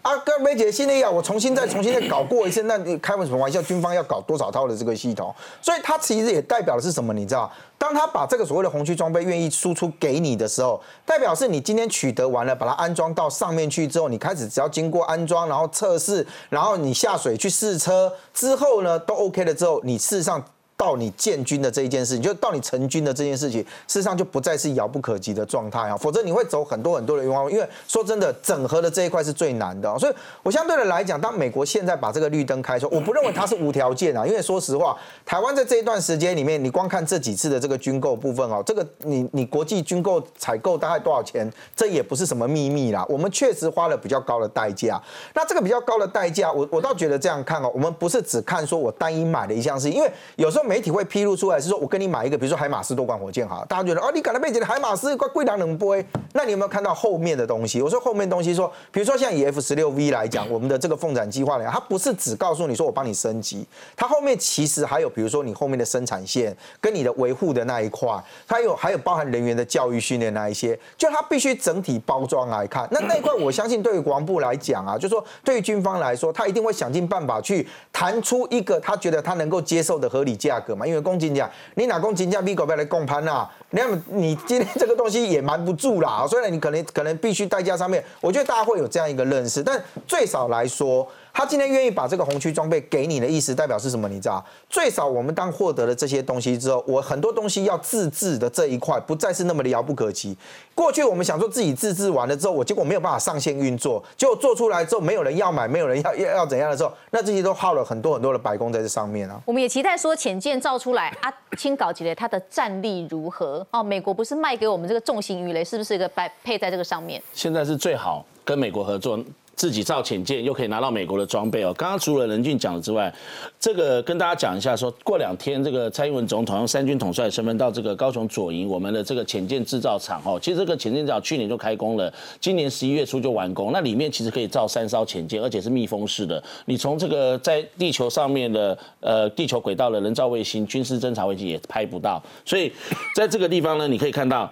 [0.00, 3.60] 啊，跟梅姐新的要我重新再重新再搞过一次，那你开什么玩笑？
[3.60, 5.34] 军方要搞多少套的这个系统？
[5.60, 7.12] 所以它其实也代表的是什么？
[7.12, 20.42] 你知道，当他把这个所谓的红区装备愿意输出给你的时候，代表是你今天取得完了，把它安装到上面去之后，你开始只要经过安装，然后测试，然后你下水去试车之后呢，都 OK 了之后，你事实上。
[20.78, 27.50] 到你建军的这一件事情，就到你成军的这件事情，事实上就不再是遥不可及的状态啊，否则你会走很多很多的冤枉路。
[27.50, 30.14] 因为说真的，整合的这一块是最难的，所以
[30.44, 45.02] 我相对的来讲，当美国现在把这个绿灯开出，我不认为它是无条件啊，因为说实话，台湾在这一段时间里面，你光看这几次的这个军购部分哦，这个你你国际军购采购大概多少钱，这也不是什么秘密啦，我们确实花了比较高的代价。
[45.34, 50.67] 那这个比较高的代价，我我倒觉得这样看哦，我们不是只看说我单一买的一项事，因为有时候。
[50.68, 55.96] 媒体会披露出来是说，我跟你买一个，比如说海马斯多管火箭哈，大家觉得哦，你赶了背景的海马斯怪贵两冷波，
[56.34, 57.80] 那你有没有看到后面的东西？
[57.80, 63.66] 我说后面东西说，比如说像以 F 十六 V 来讲，我们的这个凤展计划呢，它不是只告诉你说我帮你升级，
[63.96, 68.08] 它后面其实还有比如说你后面的生产线跟你的维护的那一块，
[68.46, 72.86] 它有还有包含人员的教育训练那一些，就它必须整体包装来看。
[72.90, 80.57] 那那一块我相信对于国防部来讲啊，就说对于军方来说，他一定会想尽办法去谈出一个他觉得他能够接受的合理价。
[80.58, 83.48] 价格嘛，因为公斤价，你拿公斤价比狗不要来共攀啊？
[83.70, 86.26] 那么你今天这个东西也瞒不住啦。
[86.28, 91.08] 虽然你可能可能必须代价上面，我觉得大家会有这样一个认识，但最少来说。
[91.38, 94.08] 他今天愿意把这个红区装备给你的意思，代表是什么？
[94.08, 94.44] 你知道？
[94.68, 100.36] 最少我们当获得了这些东西之后，我很多东西要自制的这一块，不再是那么的遥不可及。
[100.74, 109.40] 过去我们想说自己自制完了之后，我结果没有办法上线运作，结果做出来之后没有人要买，没有人要要要怎样的时候，那这些都耗了很多很多的白工在这上面啊。
[109.44, 113.64] 我们也期待说浅舰造出来啊，清搞起来它的战力如何？
[113.70, 117.22] 哦，美国不是卖给我们这个重型鱼雷，是不是一个白配在这个上面？
[117.32, 119.16] 现在是最好跟美国合作。
[119.58, 121.74] 自己造潜舰又可以拿到美国的装备哦。
[121.76, 123.12] 刚刚除了任俊讲的之外，
[123.58, 130.38] 这个跟大家讲一下，说过两天这个蔡英文总统用三军统帅的身份到这个高雄左营我们的这个潜舰制造厂哦。
[130.40, 133.72] 其实这个潜舰厂去年就开工了，今年十一月初就完工。
[133.72, 136.40] 那里面其实可以造三艘潜舰，而且是密封式的。
[136.66, 142.22] 你从这个在地球上面的呃地球轨道的人造卫星、军事侦察卫星也拍不到。
[142.44, 142.72] 所以
[143.16, 144.48] 在这个地方呢，你可以看到。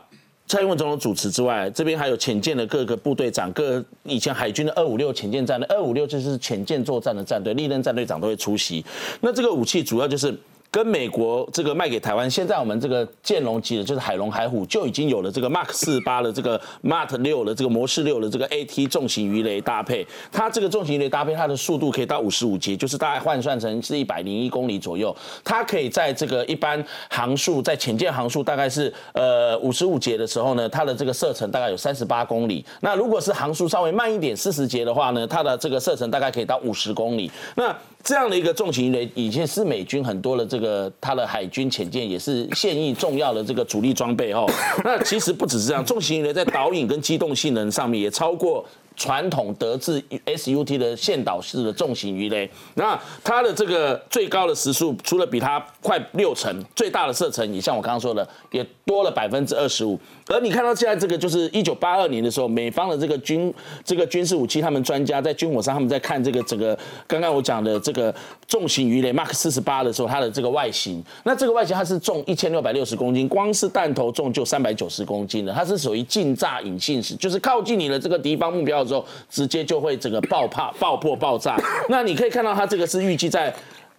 [0.46, 8.84] 蔡英文总统主持之外，这边还有潜舰的各个部队长，各以前海军的二五六潜舰战的，二五六就是潜舰作战的战队，历任战队长都会出席。
[9.20, 10.34] 那这个武器主要就是。
[10.70, 25.14] 跟美国这个卖给台湾，现在我们这个建龙级的，就是海龙海虎就已经有了这个 Mark 四八的这个 Mark 六的这个模式六的这个 AT 重型鱼雷搭配，它这个重型鱼雷搭配，它的速度可以到五十五节，就是大概换算成是一百零一公里左右。
[25.42, 32.64] 它可以在这个一般航速，在潜舰航速大概是呃五十五节的时候呢，它的这个射程大概有三十八公里。
[32.80, 37.30] 那如果是航速稍微慢一点，四十节的话呢，它的这个射程大概可以到五十公里。
[37.54, 37.74] 那
[38.06, 44.48] 这样的一个重型鱼雷，以前是美军很多的这个它的海军潜舰也是现役重要的这个主力装备哦。
[44.84, 48.64] 那其实不只是这样，重型鱼雷在导引跟机动性能上面也超过。
[48.96, 52.50] 传统德制 SUT 的线导式的重型鱼雷。
[52.74, 59.98] 那它的这个最高的时速，除了比它快六成，最大的射程也像我刚刚说的，也多了百分之二十五。
[60.28, 63.52] 而你看到现在这个，就是一九八二年的时候，美方的这个军
[63.84, 66.76] 这个军事武器，他们专家在军火商他们在看这个整个
[67.06, 68.12] 刚刚我讲的这个
[68.48, 81.56] 重型鱼雷 Mark 四十八的时候，它的这个外形，那这个外形它是重一千六百六十公斤，光是弹头重就三百九十公斤的，它是属于近炸引信式，就是靠近你的这个敌方目标的时候，直接就会整个爆破、爆破、爆炸。
[81.90, 83.52] 那你可以看到它这个是预计在。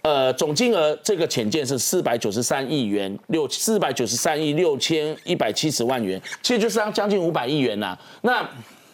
[0.03, 8.47] 呃，总金额这个潜舰是四百九十三亿元，六四百九十三亿六千一百七十万元，其实就是将将近五百亿元呐、那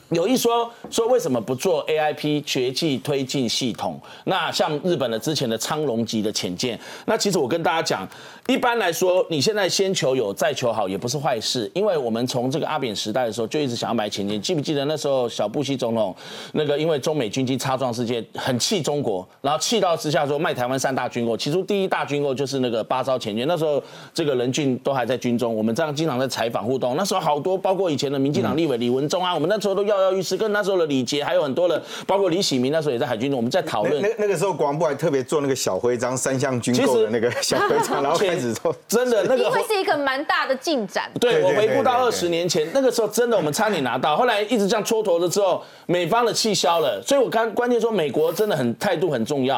[0.10, 4.00] 有一说说为什么不做 AIP 绝技推进系统？
[4.26, 8.08] 那像日本的之前的苍龙级的潜舰，那其实我跟大家讲，
[8.48, 16.16] 一般来说，你现在先求有再求好也不是坏事，因为我们从这个阿扁时代的时候就一直想要买潜舰，记不记得那时候小布希总统
[16.52, 23.82] 那个因为中美军机擦撞事件很气中国，然后气到之下说卖台湾三大军购，其中第一大军购就是那个八艘潜舰，那时候
[24.14, 38.76] 这个任俊都还在军中，我们这样经常在采访互动，那时候好多包括以前的民进党立委李文忠啊，我们那时候都要跃跃欲试，跟那时候的李杰还有很多人，包括李喜明那时候也在海军，我们在讨论那那个时候广播还特别做那个小徽章，三项军购的那个小徽章，然后开始做。
[38.88, 41.12] 真的那个因为是一个蛮大的进展。
[41.20, 49.58] 对我回顾到二十年前，那个时候真的我们差点拿到，后来一直这样蹉跎了之后，美方的气消了，所以我刚关键说美国真的很态度很重要。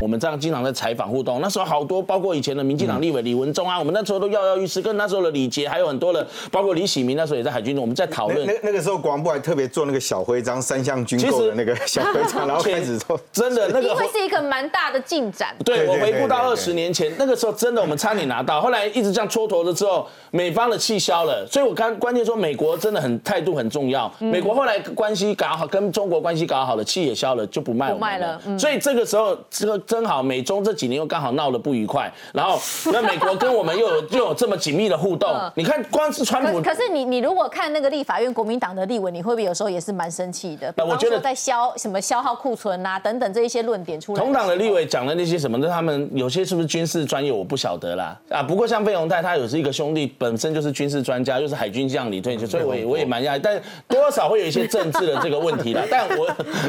[0.00, 13.18] 我们这样经常在采访互动，那时候好多包括以前的民进党立委李文忠啊，我们那时候都跃跃欲试，跟那时候的李杰还有很多的，包括李喜明那时候也在海军中，我们在讨论那那那个时候国防部还特别做那个小徽章，三项军购的那个小徽章，然后开始做。
[13.32, 15.54] 真的那个因为是一个蛮大的进展。
[15.64, 24.12] 对我回顾到二十年前，那个时候真的我们差点拿到，后来一直这样蹉跎了之后，美方的气消了，所以我刚关键说美国真的很态度很重要。
[24.20, 32.60] 美国后来关系搞好，跟中国关系搞好了，气也消了，就不卖我们不卖了嗯所以这个时候这个正好美中这几年又刚好闹得不愉快，然后
[32.92, 40.72] 那美国跟我们又有又有这么紧密的互动嗯，你看光是川普可可是你你如果看那个立法院国民党的立委，你会不会有时候也是蛮生气的？
[40.84, 44.22] 我觉得在消什么消耗库存啊等等这一些论点出来。
[44.22, 48.14] 同党的立委讲的那些什么那，他们有些是不是军事专业，我不晓得啦。
[48.28, 53.58] 啊，不过像费鸿泰，他有是一个兄弟，本身就是军事专家，又是海军将领退休，所以我也我也蛮讶异，但
[53.88, 55.82] 多少会有一些政治的这个问题啦。
[55.90, 56.28] 但我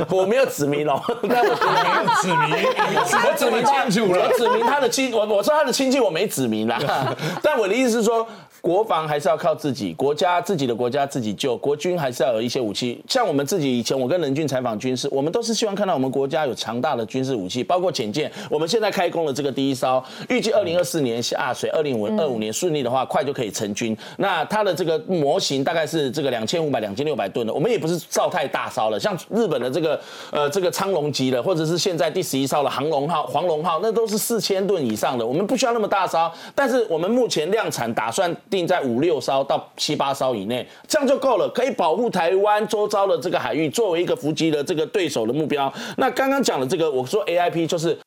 [0.21, 6.79] 我没有指名哦， 但我没有指明，我指明他清楚了我指明他的亲，我我说他的亲戚我没指明啦，
[7.41, 8.27] 但我的意思是说。
[8.61, 13.01] 国防还是要靠自己，国家自己的国家自己救，国军还是要有一些武器。
[13.07, 18.31] 像我们自己以前，我跟任俊采访军事，我们都是希望看到我们国家有强大的军事武器，包括潜舰。
[18.49, 23.97] 我们现在开工了这个第一艘，预计二零二四年下水，二零五二五年顺利的话，快就可以成军。
[24.17, 29.99] 那它的这个模型大概是这个两千五百、两千六百吨的，我们也不是造太大艘了，像日本的这个
[30.31, 45.71] 呃这个苍龙级的，或者是现在第十一艘的航龙号、黄龙号，那都是四千吨以上的，我们不需要那么大艘，但是我们目前量产打算定在五六艘到七八艘以内，这样就够了，可以保护台湾周遭的这个海域，作为一个伏击的这个对手的目标。
[45.97, 47.97] 那刚刚讲的这个，我说 AIP 就是。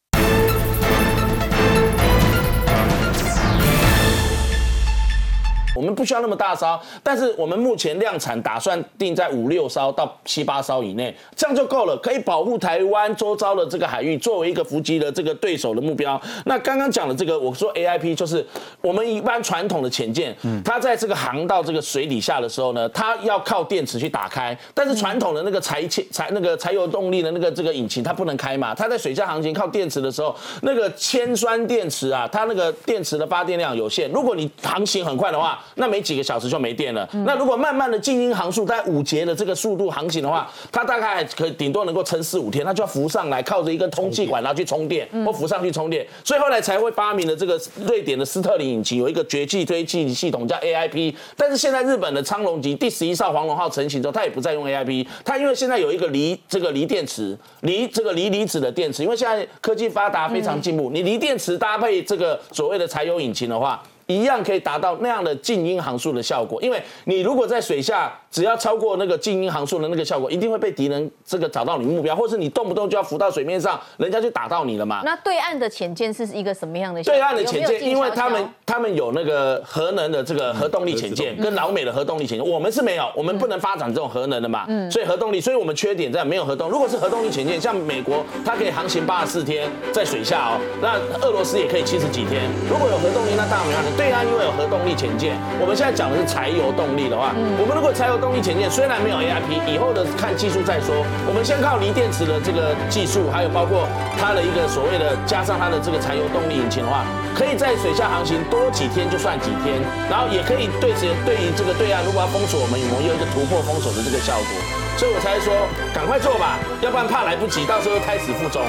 [5.74, 16.20] 我们不需要那么大艘，但是我们目前量产打算定在五六艘到七八艘以内，这样就够了，可以保护台湾周遭的这个海域，作为一个伏击的这个对手的目标。
[16.44, 18.46] 那刚刚讲的这个，我说 AIP 就是
[18.80, 37.08] 我们一般传统的潜舰，它在这个航道这个水底下的时候呢，它要靠电池去打开，但是传统的那个柴气柴那个柴油动力的那个这个引擎它不能开嘛，它在水下航行靠电池的时候，那个铅酸电池啊，它那个电池的发电量有限，如果你航行很快的话，那没几个小时就没电了。
[37.24, 46.06] 那如果慢慢的静音航速，大概五节的这个速度航行的话，它大概可以顶多能够撑四五天，它就要浮上来，靠着一根通气管然后去充电，或浮上去充电。
[46.24, 51.14] 所以后来才会发明了这个瑞典的斯特林引擎，有一个绝技推进系统叫 AIP。
[51.36, 63.82] 但是现在日本的苍龙级第十一艘黄龙号成型之后，它也不再用 AIP，它因为现在有一个锂这个锂电池，锂这个锂离子的电池，因为现在科技发达非常进步，你锂电池搭配这个所谓的柴油引擎的话。
[64.06, 75.02] 一样可以达到那样的静音航速的效果，因为你如果在水下只要超过那个静音航速的那个效果，一定会被敌人这个找到你目标，或是你动不动就要浮到水面上，人家就打到你了嘛。
[75.04, 77.04] 那对岸的潜舰是一个什么样的？
[77.04, 84.64] 对岸的潜舰，因为他们他们有那个核能的这个核动力潜舰，跟老美的核动力潜舰，我们是没有，我们不能发展这种核能的嘛。
[84.68, 86.70] 嗯所以核动力，所以我们缺点在没有核动。
[86.70, 92.48] 如果是核动力潜舰，像美国，它可以航行八十四天在水下哦，那俄罗斯也可以七十几天。
[92.66, 93.96] 如果有核动力，那当然没问题。
[93.96, 100.94] 对岸因为有核动力潜舰，我们现在讲的是柴油动力的话，我们如果柴油动力潜舰虽然没有 AIP，以后的看技术再说。
[101.26, 107.02] 我们先靠锂电池的这个技术，还有包括它的一个所谓的加上它的这个柴油动力引擎的话，
[107.34, 114.54] 可以在水下航行多几天就算几天，然后也可以对这对于这个对岸如果要封锁我们，我们有一个突破封锁的这个效果。
[114.94, 115.50] 所以我才说
[115.92, 118.62] 赶快做吧，要不然怕来不及，到时候胎死腹中。